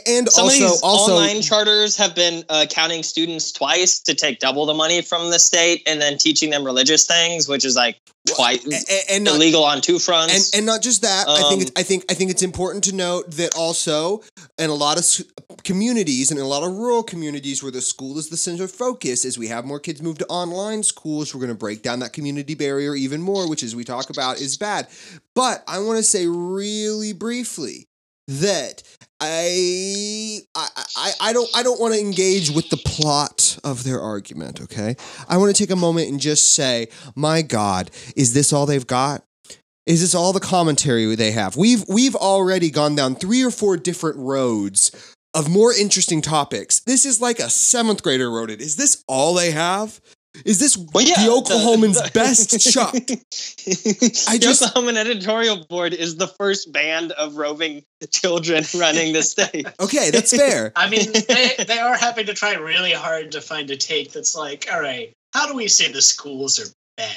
[0.07, 4.15] And Some also, of these also, online charters have been uh, counting students twice to
[4.15, 7.77] take double the money from the state and then teaching them religious things, which is
[7.77, 8.01] like
[8.35, 10.35] quite a- a- and not, illegal on two fronts.
[10.35, 11.29] and and not just that.
[11.29, 14.23] I think Um, it's, I think I think it's important to note that also
[14.59, 15.05] in a lot of
[15.65, 18.71] communities and in a lot of rural communities where the school is the center of
[18.71, 21.99] focus, as we have more kids move to online schools, we're going to break down
[22.01, 24.87] that community barrier even more, which as we talk about is bad.
[25.35, 27.88] But I want to say really briefly
[28.29, 28.83] that
[29.21, 34.61] I I I, don't I don't want to engage with the plot of their argument,
[34.61, 34.97] okay?
[35.29, 38.87] I want to take a moment and just say, my God, is this all they've
[38.87, 39.25] got?
[39.87, 41.57] Is this all the commentary they have?
[41.57, 46.81] We've we've already gone down three or four different roads of more interesting topics.
[46.81, 48.61] This is like a seventh grader wrote it.
[48.61, 50.01] Is this all they have?
[50.45, 52.95] Is this Well, yeah, the Oklahomans' the- best shot?
[52.95, 59.23] I the just- Oklahoman editorial board is the first band of roving children running the
[59.23, 59.67] state.
[59.81, 60.73] Okay, that's fair.
[60.77, 64.37] I mean, they, they are having to try really hard to find a take that's
[64.37, 67.17] like, all right, how do we say the schools are bad?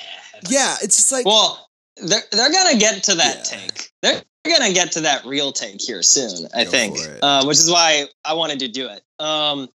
[0.49, 3.59] Yeah, it's just like Well, they're they're gonna get to that Yeah.
[3.59, 3.89] take.
[4.01, 6.47] They're gonna get to that real take here soon.
[6.55, 9.03] I Go think, uh, which is why I wanted to do it.
[9.23, 9.69] Um,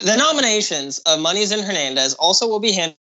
[0.00, 2.96] the nominations of Monies and Hernandez also will be handled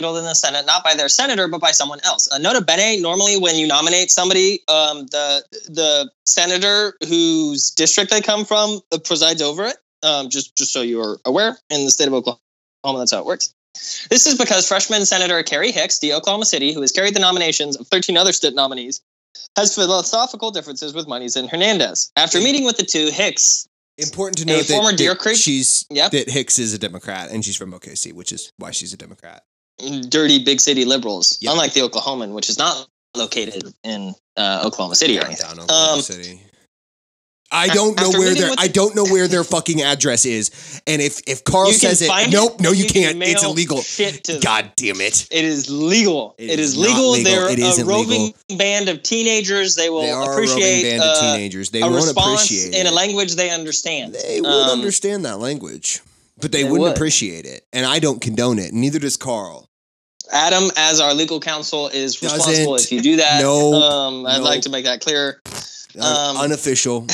[0.00, 2.28] in the Senate, not by their senator, but by someone else.
[2.30, 8.20] Uh, nota bene, normally when you nominate somebody, um, the the senator whose district they
[8.20, 9.76] come from uh, presides over it.
[10.04, 12.40] Um, just just so you are aware, in the state of Oklahoma,
[12.84, 13.52] that's how it works.
[14.08, 17.76] This is because freshman Senator Carri Hicks, the Oklahoma City, who has carried the nominations
[17.76, 19.00] of 13 other state nominees,
[19.56, 22.10] has philosophical differences with Monies and Hernandez.
[22.16, 23.67] After meeting with the two, Hicks
[23.98, 26.12] important to note that, that Creek- she's Yep.
[26.12, 29.44] that Hicks is a Democrat and she's from OKC, which is why she's a Democrat.
[30.08, 31.52] dirty big city liberals, Yep.
[31.52, 35.46] unlike the Oklahoman, which is not located in uh, Oklahoma City or anything.
[35.50, 36.40] Oklahoma Um, City.
[37.50, 40.82] I don't know where their I don't know where their fucking address is.
[40.86, 43.22] And if if Carl says it, nope, no, you, can can't.
[43.22, 43.80] It's illegal.
[43.80, 44.40] Shit to them.
[44.42, 45.26] God damn it.
[45.30, 46.34] It is legal.
[46.38, 47.12] It it is legal.
[47.12, 47.30] legal.
[47.32, 49.74] They're It a roving band of teenagers.
[49.76, 51.70] They will They are a roving appreciate band of uh, teenagers.
[51.70, 52.92] They won't appreciate in it.
[52.92, 54.14] a language they understand.
[54.14, 56.00] They would Um, understand that language,
[56.40, 56.96] but they, they wouldn't would.
[56.96, 57.64] appreciate it.
[57.72, 58.72] And I don't condone it.
[58.74, 59.68] Neither does Carl.
[60.30, 62.80] Adam, as our legal counsel, is responsible Doesn't.
[62.86, 63.40] if you do that.
[63.40, 63.74] Nope.
[63.82, 65.40] Um, I'd like to make that clear.
[65.96, 67.02] Um, unofficial.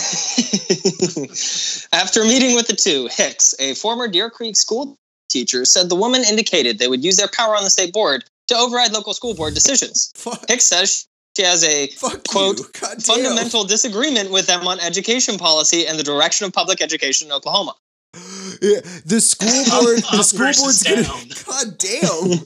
[1.92, 4.96] After meeting with the two, Hicks, a former Deer Creek school
[5.28, 8.56] teacher, said the woman indicated they would use their power on the state board to
[8.56, 10.12] override local school board decisions.
[10.16, 11.06] Fuck, Hicks says
[11.36, 12.64] she has a fuck quote, you.
[12.80, 13.00] God damn.
[13.00, 17.74] fundamental disagreement with them on education policy and the direction of public education in Oklahoma.
[18.62, 19.98] Yeah, the school board.
[19.98, 21.02] The school versus board's gonna.
[21.46, 22.00] God damn.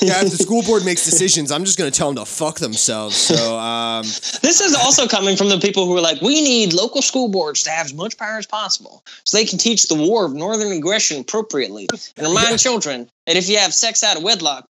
[0.00, 3.16] yeah, if the school board makes decisions, I'm just gonna tell them to fuck themselves.
[3.16, 7.02] So, um, This is also coming from the people who are like, we need local
[7.02, 10.24] school boards to have as much power as possible so they can teach the war
[10.24, 14.66] of northern aggression appropriately and remind children that if you have sex out of wedlock,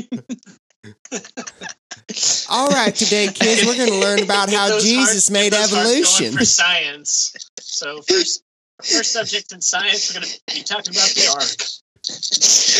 [2.49, 5.89] all right, today, kids, we're gonna learn about how Jesus hearts- made get those hearts
[5.89, 6.37] going evolution.
[6.37, 7.35] for science.
[7.59, 8.43] So first,
[8.83, 11.57] first subject in science, we're going to be talking about the ark.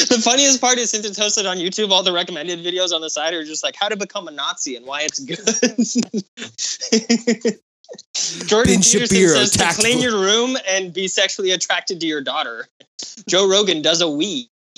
[0.09, 3.09] the funniest part is since it's hosted on YouTube, all the recommended videos on the
[3.09, 5.39] side are just like how to become a Nazi and why it's good.
[8.47, 9.83] Jordan Ben Peterson Shapiro, says to tactful.
[9.83, 12.67] clean your room and be sexually attracted to your daughter.
[13.27, 14.49] Joe Rogan does a weed.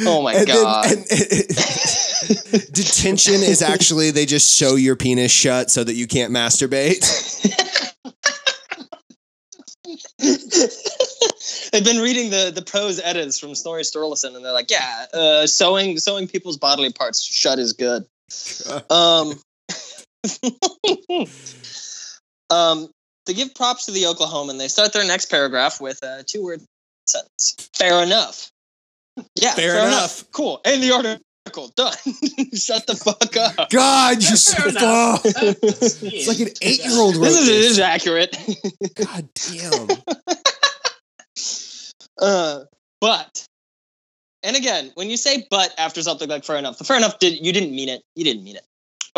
[0.00, 0.86] oh my And then- god.
[0.92, 1.06] and-
[2.72, 7.02] detention is actually they just show your penis shut so that you can't masturbate.
[10.22, 15.46] I've been reading the the prose edits from Snorri Sturluson, and they're like, yeah, uh,
[15.46, 18.06] sewing sewing people's bodily parts shut is good.
[18.90, 19.34] Um,
[22.50, 22.90] um,
[23.26, 26.60] to give props to the Oklahoman, they start their next paragraph with a two word
[27.06, 27.70] sentence.
[27.74, 28.50] Fair enough.
[29.40, 30.24] Yeah, Fair enough.
[30.32, 30.60] Cool.
[30.64, 31.92] And the article done.
[32.54, 33.70] Shut the fuck up.
[33.70, 35.22] God, you Fair so enough.
[35.24, 37.70] It's it's like an eight year old wrote This is, this this.
[37.72, 38.36] is accurate.
[38.94, 39.88] God damn.
[42.18, 42.64] Uh,
[43.00, 43.46] but,
[44.42, 47.44] and again, when you say "but" after something like "fair enough," the "fair enough" did
[47.44, 48.02] you didn't mean it.
[48.14, 48.62] You didn't mean it.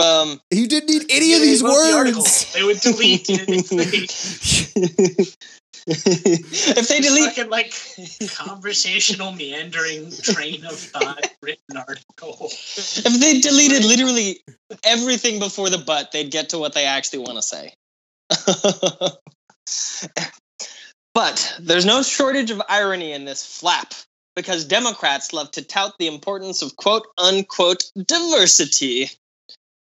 [0.02, 2.52] Um, You didn't need any of these wrote the words.
[2.52, 5.36] They would delete it
[5.88, 7.74] if they delete, fucking like
[8.32, 12.36] conversational meandering train of thought written article.
[12.42, 14.40] if they deleted literally
[14.84, 17.72] everything before the "but," they'd get to what they actually want to say.
[21.14, 23.94] but there's no shortage of irony in this flap
[24.36, 29.10] because Democrats love to tout the importance of quote unquote diversity.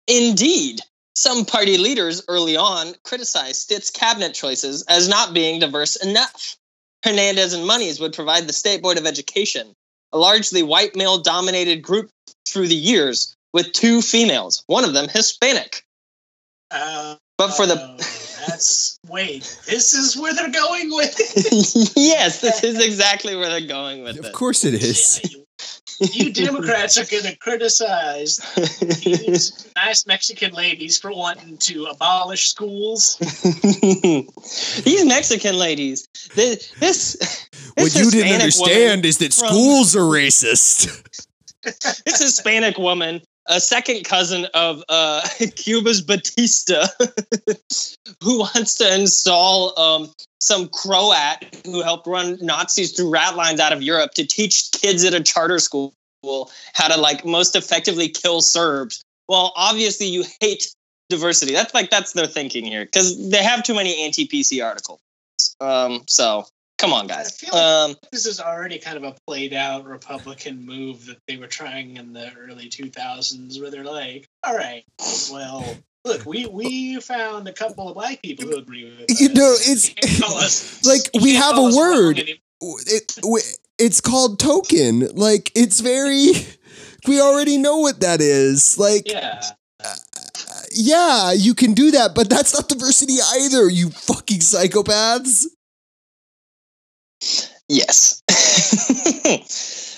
[0.08, 0.82] Indeed,
[1.16, 6.58] some party leaders early on criticized Stitt's cabinet choices as not being diverse enough.
[7.04, 9.74] Hernandez and Monies would provide the State Board of Education,
[10.12, 12.10] a largely white male dominated group
[12.48, 15.84] through the years, with two females, one of them Hispanic.
[16.72, 17.96] Uh, But for the oh,
[18.48, 21.92] that's wait, this is where they're going with it.
[21.96, 24.28] yes, this is exactly where they're going with Of it.
[24.30, 25.22] Of course it is.
[25.32, 25.45] you,
[26.00, 28.38] you Democrats are going to criticize
[29.04, 33.18] these nice Mexican ladies for wanting to abolish schools.
[34.84, 40.00] These Mexican ladies, this this, What this you didn't understand is that from- schools are
[40.02, 41.02] racist.
[41.64, 46.88] this Hispanic woman, a second cousin of uh, Cuba's Batista,
[48.24, 53.74] who wants to install um, some Croat who helped run Nazis through rat lines out
[53.74, 55.94] of Europe to teach kids at a charter school
[56.74, 59.04] how to like most effectively kill Serbs.
[59.28, 60.74] Well, obviously you hate
[61.10, 61.54] diversity.
[61.54, 65.00] That's like that's their thinking here because they have too many anti-PC articles.
[65.62, 66.46] Um, so
[66.78, 67.28] come on, guys.
[67.28, 71.18] I feel like- Um, This is already kind of a played out Republican move that
[71.28, 74.84] they were trying in the early 2000s, where they're like, all right,
[75.32, 79.22] well, look, we, we found a couple of black people who agree with us.
[79.22, 82.20] You know, it's- You can't call us- like, we have a word.
[82.20, 83.14] any- It,
[83.78, 85.08] it's called token.
[85.16, 86.32] Like it's very.
[87.08, 88.80] We already know what that is.
[88.80, 89.40] Like, Yeah.
[90.72, 93.70] yeah, you can do that, but that's not diversity either.
[93.70, 95.46] You fucking psychopaths.
[97.70, 98.22] Yes.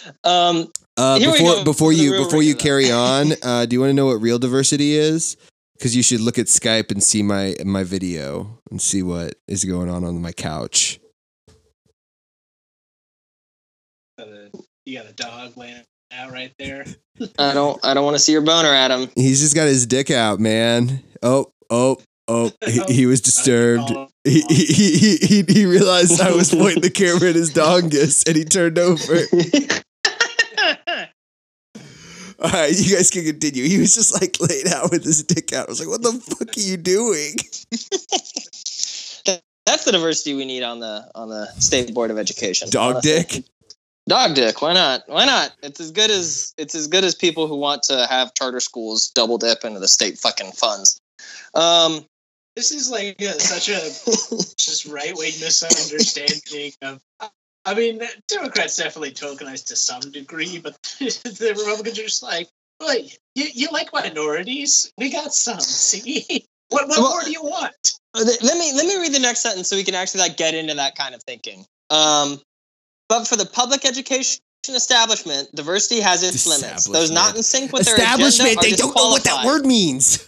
[0.24, 4.08] um, Uh, before before you before you carry on, uh, do you want to know
[4.08, 5.38] what real diversity is?
[5.78, 9.64] Because you should look at Skype and see my my video and see what is
[9.64, 11.00] going on on my couch.
[14.88, 16.86] You got a dog laying out right there.
[17.38, 17.78] I don't.
[17.86, 19.10] I don't want to see your boner, Adam.
[19.16, 21.04] He's just got his dick out, man.
[21.22, 21.98] Oh oh
[22.28, 23.92] oh, he, he was disturbed.
[24.24, 28.36] He, he, he, he, he realized I was pointing the camera at his dongus and
[28.36, 29.16] he turned over.
[32.40, 33.64] All right, you guys can continue.
[33.64, 35.68] He was just like laid out with his dick out.
[35.68, 37.36] I was like, what the fuck are you doing?
[39.66, 42.70] That's the diversity we need on the on the state board of education.
[42.70, 43.44] Dog dick?
[44.08, 44.62] Dog dick.
[44.62, 45.04] Why not?
[45.08, 45.52] Why not?
[45.62, 49.10] It's as good as it's as good as people who want to have charter schools
[49.10, 51.02] double dip into the state fucking funds.
[51.54, 52.06] Um,
[52.58, 57.00] This is like uh, such a just right wing misunderstanding of.
[57.66, 62.48] I mean, Democrats definitely tokenize to some degree, but the Republicans are just like,
[62.82, 64.92] "Wait, you, you like minorities?
[64.98, 65.60] We got some.
[65.60, 67.76] See, what what Well- more do you want?"
[68.16, 70.56] Uh, let me let me read the next sentence so we can actually like get
[70.56, 71.64] into that kind of thinking.
[71.92, 72.42] Um,
[73.08, 76.86] but for the public education establishment, diversity has its limits.
[76.86, 79.64] Those not in sync with their Establishment, agenda are they don't know what that word
[79.64, 80.28] means.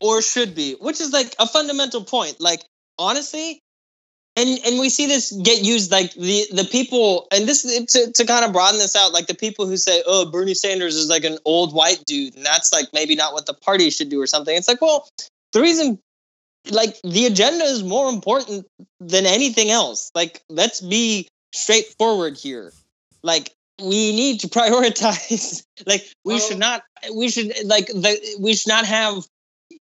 [0.00, 2.40] Or should be, which is like a fundamental point.
[2.40, 2.62] Like
[2.98, 3.60] honestly,
[4.36, 8.24] and and we see this get used like the the people and this to to
[8.24, 11.24] kind of broaden this out, like the people who say, "Oh, Bernie Sanders is like
[11.24, 14.26] an old white dude," and that's like maybe not what the party should do or
[14.26, 14.56] something.
[14.56, 15.08] It's like, well,
[15.52, 15.98] the reason.
[16.70, 18.66] Like the agenda is more important
[19.00, 20.10] than anything else.
[20.14, 22.74] Like, let's be straightforward here.
[23.22, 23.50] Like
[23.80, 25.62] we need to prioritize.
[25.86, 26.82] like we Well- should not.
[27.16, 28.36] We should like the.
[28.38, 29.26] We should not have.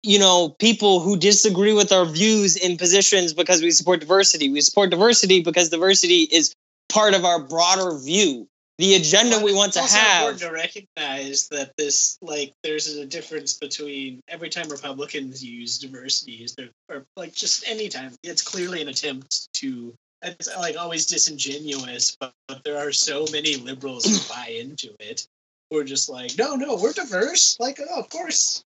[0.01, 4.49] You know, people who disagree with our views in positions because we support diversity.
[4.49, 6.53] We support diversity because diversity is
[6.87, 8.47] part of our broader view.
[8.77, 10.21] The agenda Well, we want it's to have.
[10.29, 16.45] important to recognize that this, like, there's a difference between every time Republicans use diversity,
[16.45, 19.93] is there, or like just any time, it's clearly an attempt to.
[20.21, 25.27] It's like always disingenuous, but, but there are so many liberals who buy into it.
[25.69, 27.57] Who are just like, no, no, we're diverse.
[27.59, 28.63] Like, oh, of course.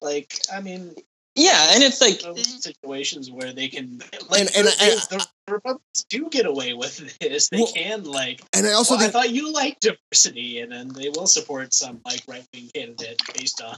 [0.00, 0.94] Like, I mean,
[1.34, 4.00] yeah, and it's like situations where they can,
[4.30, 7.48] like, And- and- the, the, the Republicans do get away with this.
[7.50, 10.88] They Well, can like And I also well, I thought you liked diversity, and then
[10.88, 13.76] they will support some like right wing candidate based on.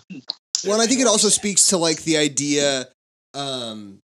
[0.65, 2.89] Well, and I think it also speaks to like the idea
[3.35, 4.01] um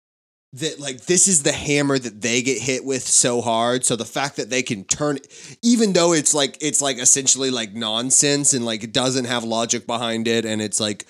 [0.54, 3.84] that like this is the hammer that they get hit with so hard.
[3.84, 5.18] So the fact that they can turn
[5.62, 9.86] even though it's like it's like essentially like nonsense and like it doesn't have logic
[9.86, 11.06] behind it and it's like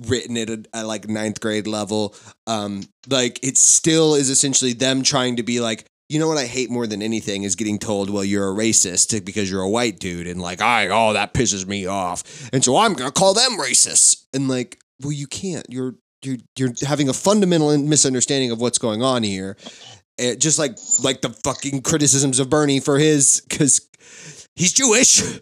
[0.00, 2.14] written at a at like ninth grade level,
[2.46, 6.44] um, like it still is essentially them trying to be like you know what I
[6.44, 9.98] hate more than anything is getting told, well, you're a racist because you're a white
[9.98, 10.26] dude.
[10.26, 12.50] And like, I, oh, that pisses me off.
[12.52, 14.26] And so I'm going to call them racist.
[14.34, 15.64] And like, well, you can't.
[15.70, 19.56] You're, you're, you're having a fundamental misunderstanding of what's going on here.
[20.18, 23.88] Eh, just like, like the fucking criticisms of Bernie for his, because
[24.56, 25.22] he's Jewish.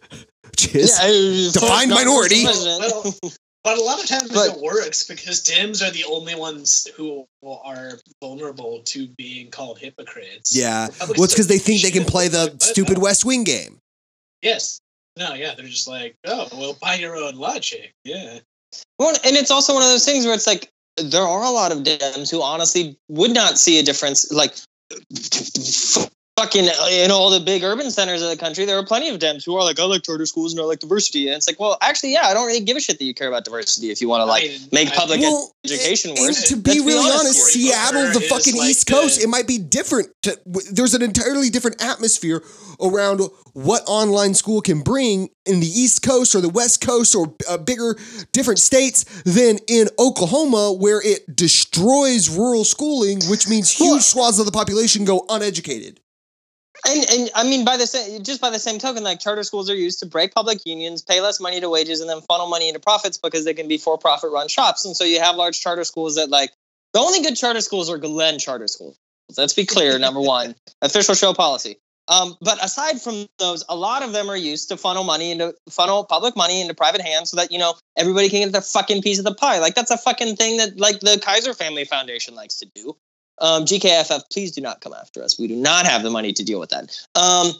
[0.50, 2.44] Which is, yeah, defined minority.
[2.44, 3.14] Well,
[3.62, 7.26] but a lot of times But- it works because Dems are the only ones who
[7.44, 7.92] are
[8.22, 10.56] vulnerable to being called hypocrites.
[10.56, 10.86] yeah.
[10.86, 13.04] Republicans Well, it's because they think they can play the stupid no.
[13.04, 13.78] West Wing game.
[14.42, 14.80] Yes.
[15.18, 18.38] No, yeah, they're just like, oh, well, by your own logic, yeah.
[18.98, 21.72] Well, and it's also one of those things where it's like there are a lot
[21.72, 24.30] of Dems who honestly would not see a difference.
[24.30, 24.54] Like
[26.40, 29.44] fucking in all the big urban centers of the country, there are plenty of Dems
[29.44, 31.28] who are like, I like charter schools and I like diversity.
[31.28, 33.28] And it's like, well, actually, yeah, I don't really give a shit that you care
[33.28, 36.20] about diversity if you want to like I mean, make I- public Well, education and
[36.20, 36.48] worse.
[36.48, 37.46] to be Let's really honest, honest.
[37.52, 40.08] Seattle, the fucking like East Coast, the- it might be different.
[40.22, 42.42] To, w- there's an entirely different atmosphere
[42.80, 43.20] around
[43.52, 47.58] what online school can bring in the East Coast or the West Coast or uh,
[47.58, 47.96] bigger,
[48.32, 54.46] different states than in Oklahoma, where it destroys rural schooling, which means huge swaths of
[54.46, 56.00] the population go uneducated.
[56.86, 59.68] And and I mean by the same just by the same token, like charter schools
[59.68, 62.68] are used to break public unions, pay less money to wages, and then funnel money
[62.68, 64.84] into profits because they can be for profit run shops.
[64.84, 66.52] And so you have large charter schools that like
[66.92, 68.96] the only good charter schools are Glen charter schools.
[69.36, 69.98] Let's be clear.
[69.98, 71.76] Number one, official show policy.
[72.08, 75.54] Um, but aside from those, a lot of them are used to funnel money into
[75.68, 79.02] funnel public money into private hands so that you know everybody can get their fucking
[79.02, 79.60] piece of the pie.
[79.60, 82.96] Like that's a fucking thing that like the Kaiser Family Foundation likes to do.
[83.40, 85.38] Um, GKFF, please do not come after us.
[85.38, 86.84] We do not have the money to deal with that.
[87.14, 87.52] Um,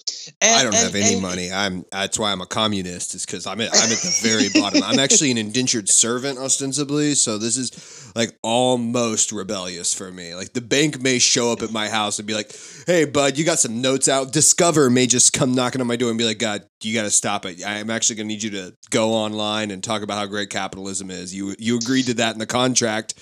[0.42, 1.50] and, I don't and- have any and- money.
[1.50, 3.14] I'm that's why I'm a communist.
[3.14, 4.82] Is because I'm at, I'm at the very bottom.
[4.82, 7.14] I'm actually an indentured servant ostensibly.
[7.14, 10.34] So this is like almost rebellious for me.
[10.34, 12.54] Like the bank may show up at my house and be like,
[12.86, 16.10] "Hey, bud, you got some notes out." Discover may just come knocking on my door
[16.10, 17.64] and be like, "God, you got to stop it.
[17.66, 21.10] I'm actually going to need you to go online and talk about how great capitalism
[21.10, 21.34] is.
[21.34, 23.14] You you agreed to that in the contract."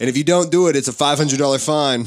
[0.00, 2.06] And if you don't do it, it's a five hundred dollar fine.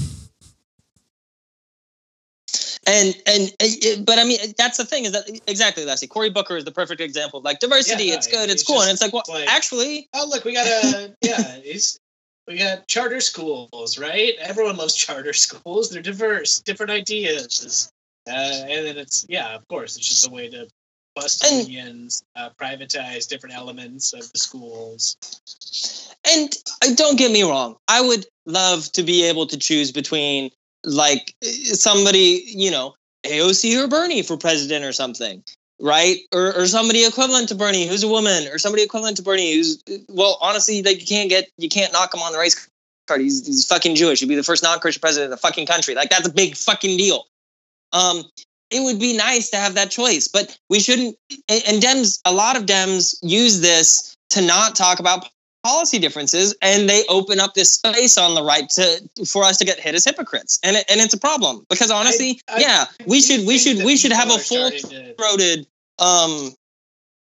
[2.87, 6.57] and and uh, but I mean that's the thing is that exactly Lassie Cory Booker
[6.57, 8.05] is the perfect example of like diversity.
[8.05, 8.49] Yeah, it's no, good.
[8.49, 8.81] It's it's cool.
[8.81, 11.57] And it's like well, like- actually, Oh, look, we got a yeah.
[11.63, 11.99] It's
[12.47, 14.33] we got charter schools, right?
[14.39, 15.89] Everyone loves charter schools.
[15.89, 17.91] They're diverse, different ideas,
[18.27, 20.67] uh, and then it's yeah, of course, it's just a way to
[21.15, 25.17] bust And- unions, uh, privatize different elements of the schools.
[26.25, 30.51] And uh, don't get me wrong, I would love to be able to choose between
[30.83, 35.43] like somebody, you know, AOC or Bernie for president or something,
[35.79, 36.17] right?
[36.31, 39.81] Or, or somebody equivalent to Bernie who's a woman, or somebody equivalent to Bernie who's
[40.09, 42.67] well, honestly, like you can't get you can't knock him on the race
[43.07, 43.21] card.
[43.21, 44.19] He's, he's fucking Jewish.
[44.19, 45.95] He'd be the first non-Christian president of the fucking country.
[45.95, 47.25] Like that's a big fucking deal.
[47.93, 48.23] Um,
[48.71, 51.15] it would be nice to have that choice, but we shouldn't.
[51.49, 55.29] And Dems, a lot of Dems use this to not talk about
[55.63, 59.65] policy differences and they open up this space on the right to for us to
[59.65, 63.21] get hit as hypocrites and it, and it's a problem because honestly I yeah we
[63.21, 64.71] should we should we should have a full
[65.17, 65.67] throated
[65.99, 66.49] um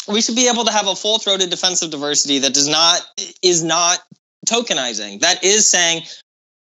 [0.08, 3.02] we should be able to have a full throated defense of diversity that does not
[3.42, 4.00] is not
[4.48, 6.04] tokenizing that is saying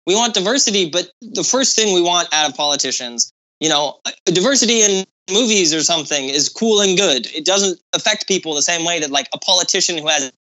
[0.08, 4.80] we want diversity but the first thing we want out of politicians you know diversity
[4.82, 8.98] in movies or something is cool and good it doesn't affect people the same way
[8.98, 10.32] that like a politician who has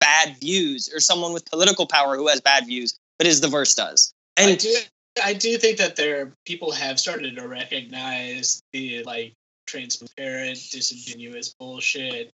[0.00, 4.12] bad views or someone with political power who has bad views but is diverse does
[4.38, 4.74] I and do
[5.22, 9.34] I do think that there people have started to recognize the like
[9.66, 12.32] transparent, disingenuous bullshit,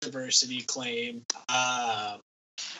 [0.00, 1.22] diversity claim.
[1.48, 2.20] Um,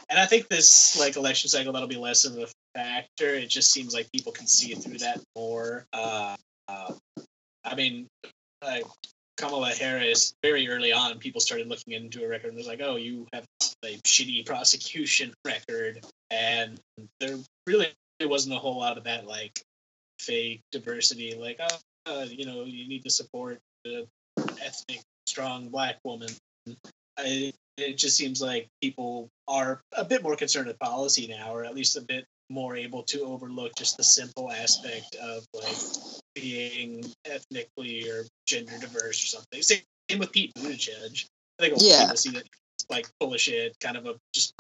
[0.09, 3.35] and I think this like election cycle that'll be less of a factor.
[3.35, 5.87] It just seems like people can see through that more.
[5.93, 6.37] Uh,
[6.73, 6.93] uh,
[7.65, 8.07] I mean,
[8.63, 8.85] like
[9.37, 12.97] Kamala Harris, very early on, people started looking into her record and was like, "Oh,
[12.97, 13.45] you have
[13.85, 16.79] a shitty prosecution record," and
[17.21, 17.37] there
[17.67, 19.61] really wasn't a whole lot of that like
[20.19, 24.07] fake diversity, like, "Oh, uh, you know, you need to support the
[24.61, 26.31] ethnic strong black woman."
[27.19, 31.65] I, it just seems like people are a bit more concerned with policy now, or
[31.65, 37.05] at least a bit more able to overlook just the simple aspect of like being
[37.25, 39.63] ethnically or gender diverse or something.
[39.63, 39.83] Same
[40.19, 41.27] with Pete Buttigieg.
[41.59, 41.95] I think a lot Yeah.
[41.97, 42.45] of people see that
[42.91, 44.55] like full of shit, kind of a just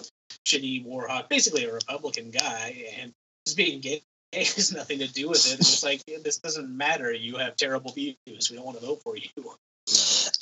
[0.46, 3.12] shitty war hawk, basically a Republican guy, and
[3.46, 5.58] just being gay has nothing to do with it.
[5.60, 7.12] It's just like this doesn't matter.
[7.12, 8.16] You have terrible views.
[8.28, 9.28] We don't want to vote for you.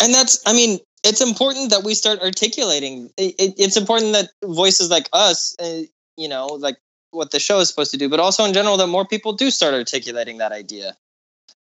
[0.02, 4.28] and that's i mean it's important that we start articulating it, it, it's important that
[4.44, 5.80] voices like us uh,
[6.18, 6.76] you know like
[7.12, 9.50] what the show is supposed to do but also in general that more people do
[9.50, 10.94] start articulating that idea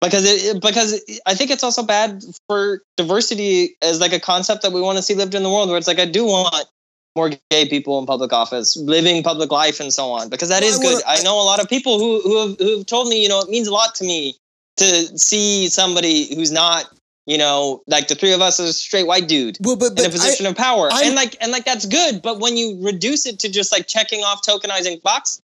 [0.01, 4.73] because it, because i think it's also bad for diversity as like a concept that
[4.73, 6.67] we want to see lived in the world where it's like i do want
[7.17, 10.71] more gay people in public office living public life and so on because that Well,
[10.71, 10.93] is I good.
[11.05, 13.29] wanna- i know a lot of people who who have, who have told me you
[13.29, 14.35] know it means a lot to me
[14.77, 16.85] to see somebody who's not
[17.27, 20.05] you know like the three of us as a straight white dude Well, but, in
[20.07, 20.89] a position of power.
[20.93, 23.89] I'm- and like and like that's good but when you reduce it to just like
[23.89, 25.43] checking off tokenizing boxes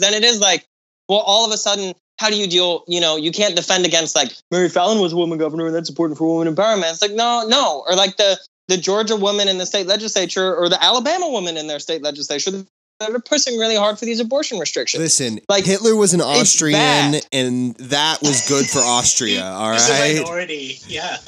[0.00, 0.64] then it is like
[1.08, 4.14] well all of a sudden how do you deal you know you can't defend against
[4.16, 7.12] like mary fallin was a woman governor and that's important for women empowerment it's like
[7.12, 8.38] no no or like the
[8.68, 12.50] the georgia woman in the state legislature or the alabama woman in their state legislature
[12.98, 17.16] that are pushing really hard for these abortion restrictions listen, Like, Hitler was an Austrian,
[17.30, 19.44] and that was good for Austria.
[19.44, 20.78] all right, a minority.
[20.88, 21.18] Yeah.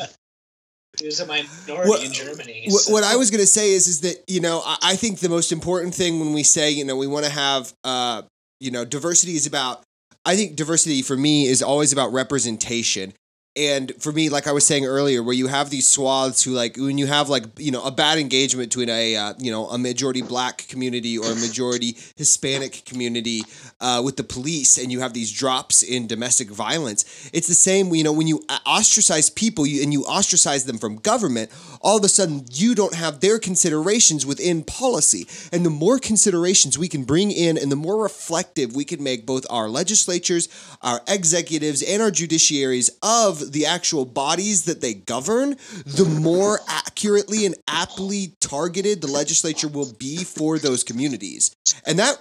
[0.98, 2.64] He was a minority What- in Germany.
[2.68, 4.96] What, so- what I was going to say is, is that you know, I, I
[4.96, 8.22] think the most important thing when we say, you know, we want to have, uh,
[8.60, 9.82] you know, diversity is about.
[10.24, 13.14] I think diversity for me is always about representation.
[13.58, 16.76] And for me, like I was saying earlier, where you have these swaths who like
[16.76, 19.76] when you have like you know a bad engagement between a uh, you know a
[19.76, 23.42] majority black community or a majority Hispanic community
[23.80, 27.30] uh, with the police, and you have these drops in domestic violence.
[27.32, 30.96] It's the same, you know, when you ostracize people you, and you ostracize them from
[30.96, 35.26] government, all of a sudden you don't have their considerations within policy.
[35.52, 39.26] And the more considerations we can bring in, and the more reflective we can make
[39.26, 40.48] both our legislatures,
[40.80, 45.56] our executives, and our judiciaries of the actual bodies that they govern,
[45.86, 51.50] the more accurately and aptly targeted the legislature will be for those communities.
[51.86, 52.16] And that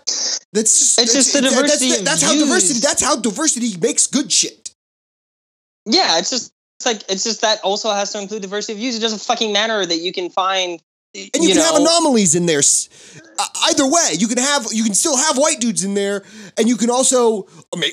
[0.54, 2.80] that's just It's just the that's- diversity That's, of that's how diversity.
[2.80, 4.72] That's how diversity makes good shit.
[5.86, 8.96] Yeah, it's just it's like it's just that also has to include diversity of views.
[8.96, 10.80] It doesn't fucking matter that you can find
[11.18, 12.60] And you, can have anomalies in there.
[12.60, 16.24] uh, Either way, you can have you can still have white dudes in there,
[16.58, 17.48] and you can also,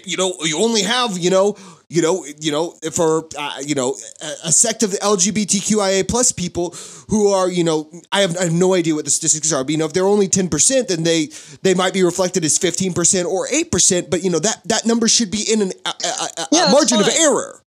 [0.05, 1.57] you know, you only have you know,
[1.89, 6.33] you know, you know, for uh, you know, a, a sect of the LGBTQIA plus
[6.33, 6.75] people
[7.09, 9.71] who are, you know, I have, I have no idea what the statistics are, but
[9.73, 11.29] you know, if they're only ten percent, then they
[11.63, 14.85] they might be reflected as fifteen percent or eight percent, but you know that that
[14.87, 17.63] number should be in an, a, a, Yeah, margin of error.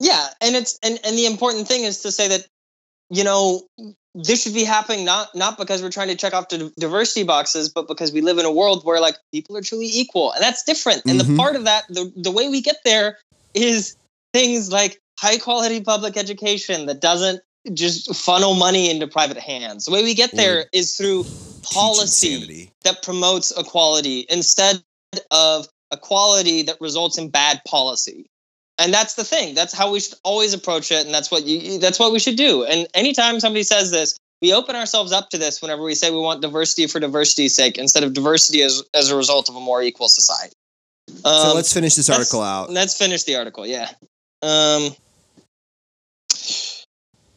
[0.00, 2.46] Yeah, and it's and and the important thing is to say that
[3.10, 3.62] you know
[4.14, 7.68] this should be happening not not because we're trying to check off the diversity boxes,
[7.68, 10.62] but because we live in a world where like people are truly equal, and that's
[10.64, 11.02] different.
[11.06, 11.26] And Mhm.
[11.26, 13.18] the part of that, the the way we get there
[13.54, 13.96] is
[14.32, 17.42] things like high quality public education that doesn't
[17.72, 19.84] just funnel money into private hands.
[19.84, 21.26] The way we get there is through
[21.64, 24.82] policy that promotes equality instead
[25.30, 28.30] of equality that results in bad policy.
[28.78, 29.54] And that's the thing.
[29.54, 31.78] That's how we should always approach it, and that's what you.
[31.78, 32.64] That's what we should do.
[32.64, 35.62] And anytime somebody says this, we open ourselves up to this.
[35.62, 39.16] Whenever we say we want diversity for diversity's sake, instead of diversity as as a
[39.16, 40.52] result of a more equal society.
[41.08, 42.68] So Um, let's finish this article out.
[42.70, 43.66] Let's finish the article.
[43.66, 43.88] Yeah.
[44.42, 44.94] Um,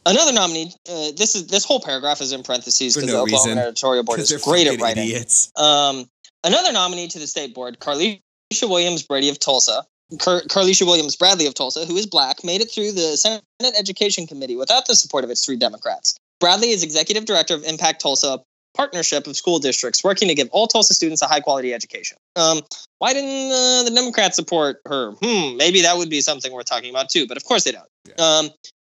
[0.06, 0.74] another nominee.
[0.90, 3.58] Uh, this is this whole paragraph is in parentheses because no the Oklahoma reason.
[3.60, 5.04] editorial board is great at writing.
[5.06, 5.52] idiots.
[5.56, 6.10] Um,
[6.44, 8.20] another nominee to the state board, Carlisha
[8.64, 9.86] Williams Brady of Tulsa,
[10.18, 13.44] Car- Carlisha Williams Bradley of Tulsa, who is black, made it through the Senate
[13.78, 16.16] Education Committee without the support of its three Democrats.
[16.40, 18.40] Bradley is executive director of Impact Tulsa, a
[18.76, 22.18] partnership of school districts working to give all Tulsa students a high quality education.
[22.36, 22.62] Um,
[23.00, 25.12] why didn't uh, the Democrats support her?
[25.22, 28.20] Hmm, maybe that would be something worth talking about too, but of course they don't.
[28.20, 28.50] Um,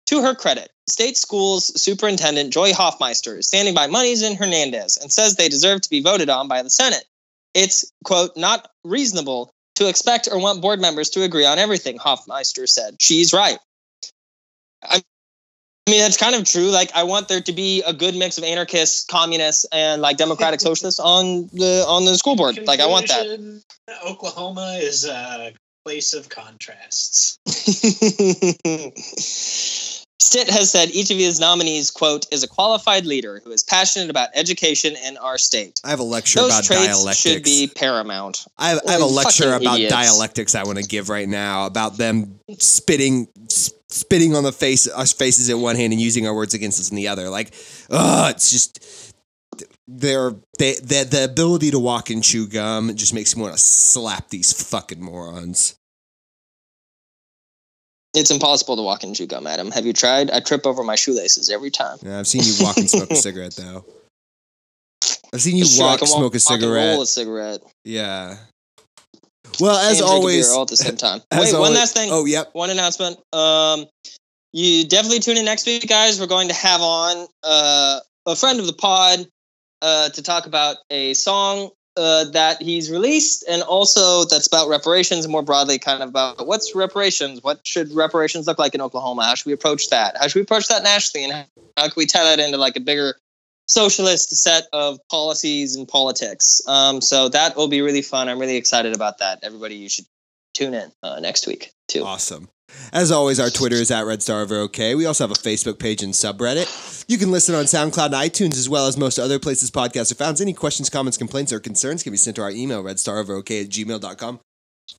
[0.07, 5.13] to her credit, state schools superintendent Joy Hoffmeister is standing by Monies and Hernandez and
[5.13, 7.05] says they deserve to be voted on by the Senate.
[7.55, 9.51] it's quote not reasonable
[9.83, 11.99] to expect or want board members to agree on everything.
[11.99, 13.01] Hoffmeister said.
[13.01, 13.59] She's right.
[14.83, 15.03] I
[15.87, 16.71] I mean, that's kind of true.
[16.71, 20.61] Like, I want there to be a good mix of anarchists, communists, and like democratic
[20.69, 22.57] socialists on the on the school board.
[22.65, 23.63] Like, I want that.
[24.07, 25.53] Oklahoma is a
[25.85, 27.37] place of contrasts.
[30.23, 34.09] Stitt has said each of his nominees, quote, is a qualified leader who is passionate
[34.09, 35.81] about education in our state.
[35.83, 37.19] I have a lecture Those about traits dialectics.
[37.19, 38.47] should be paramount.
[38.57, 39.93] I have, I have a lecture about idiots.
[39.93, 43.27] dialectics I want to give right now about them spitting
[43.89, 46.91] spitting on the face us faces in one hand and using our words against us
[46.91, 47.29] in the other.
[47.29, 47.53] Like,
[47.91, 49.13] ugh, it's just
[49.89, 53.61] they're they, they the ability to walk and chew gum just makes me want to
[53.61, 55.77] slap these fucking morons.
[58.15, 59.71] It's impossible to walk and chew gum, Adam.
[59.71, 60.31] Have you tried?
[60.31, 61.99] I trip over my shoelaces every time.
[62.03, 63.85] Yeah, I've seen you walk and smoke a cigarette though.
[65.33, 66.93] I've seen you walk, can smoke a walk and cigarette.
[66.93, 67.61] roll a cigarette.
[67.85, 68.37] Yeah.
[69.61, 71.21] Well, as and always, all at the same time.
[71.33, 72.11] Wait, one last thing.
[72.13, 72.51] Oh, yep.
[72.53, 73.19] One announcement.
[73.33, 73.87] Um,
[74.53, 76.21] you definitely tune in next week, guys.
[76.21, 79.27] We're going to have on uh, a friend of the pod
[79.81, 85.29] uh, to talk about a song uh, that he's released, and also that's about reparations,
[85.29, 87.43] more broadly, kind of about what's reparations.
[87.43, 89.25] What should reparations look like in Oklahoma?
[89.25, 90.17] How should we approach that?
[90.19, 91.45] How should we approach that nationally, and how,
[91.77, 93.17] how can we tie that into like a bigger
[93.67, 96.61] socialist set of policies and politics?
[96.67, 98.29] Um, so that will be really fun.
[98.29, 99.41] I'm really excited about that.
[99.43, 100.07] Everybody, you should
[100.55, 102.05] tune in uh, next week too.
[102.05, 102.49] Awesome.
[102.93, 104.95] As always, our Twitter is at Red Star Over OK.
[104.95, 107.05] We also have a Facebook page and subreddit.
[107.09, 110.17] You can listen on SoundCloud and iTunes as well as most other places podcasts are
[110.17, 110.41] found.
[110.41, 114.41] Any questions, comments, complaints, or concerns can be sent to our email, redstaroverok at gmail.com.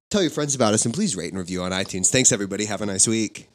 [0.10, 2.10] Tell your friends about us and please rate and review on iTunes.
[2.10, 2.66] Thanks, everybody.
[2.66, 3.50] Have a nice week.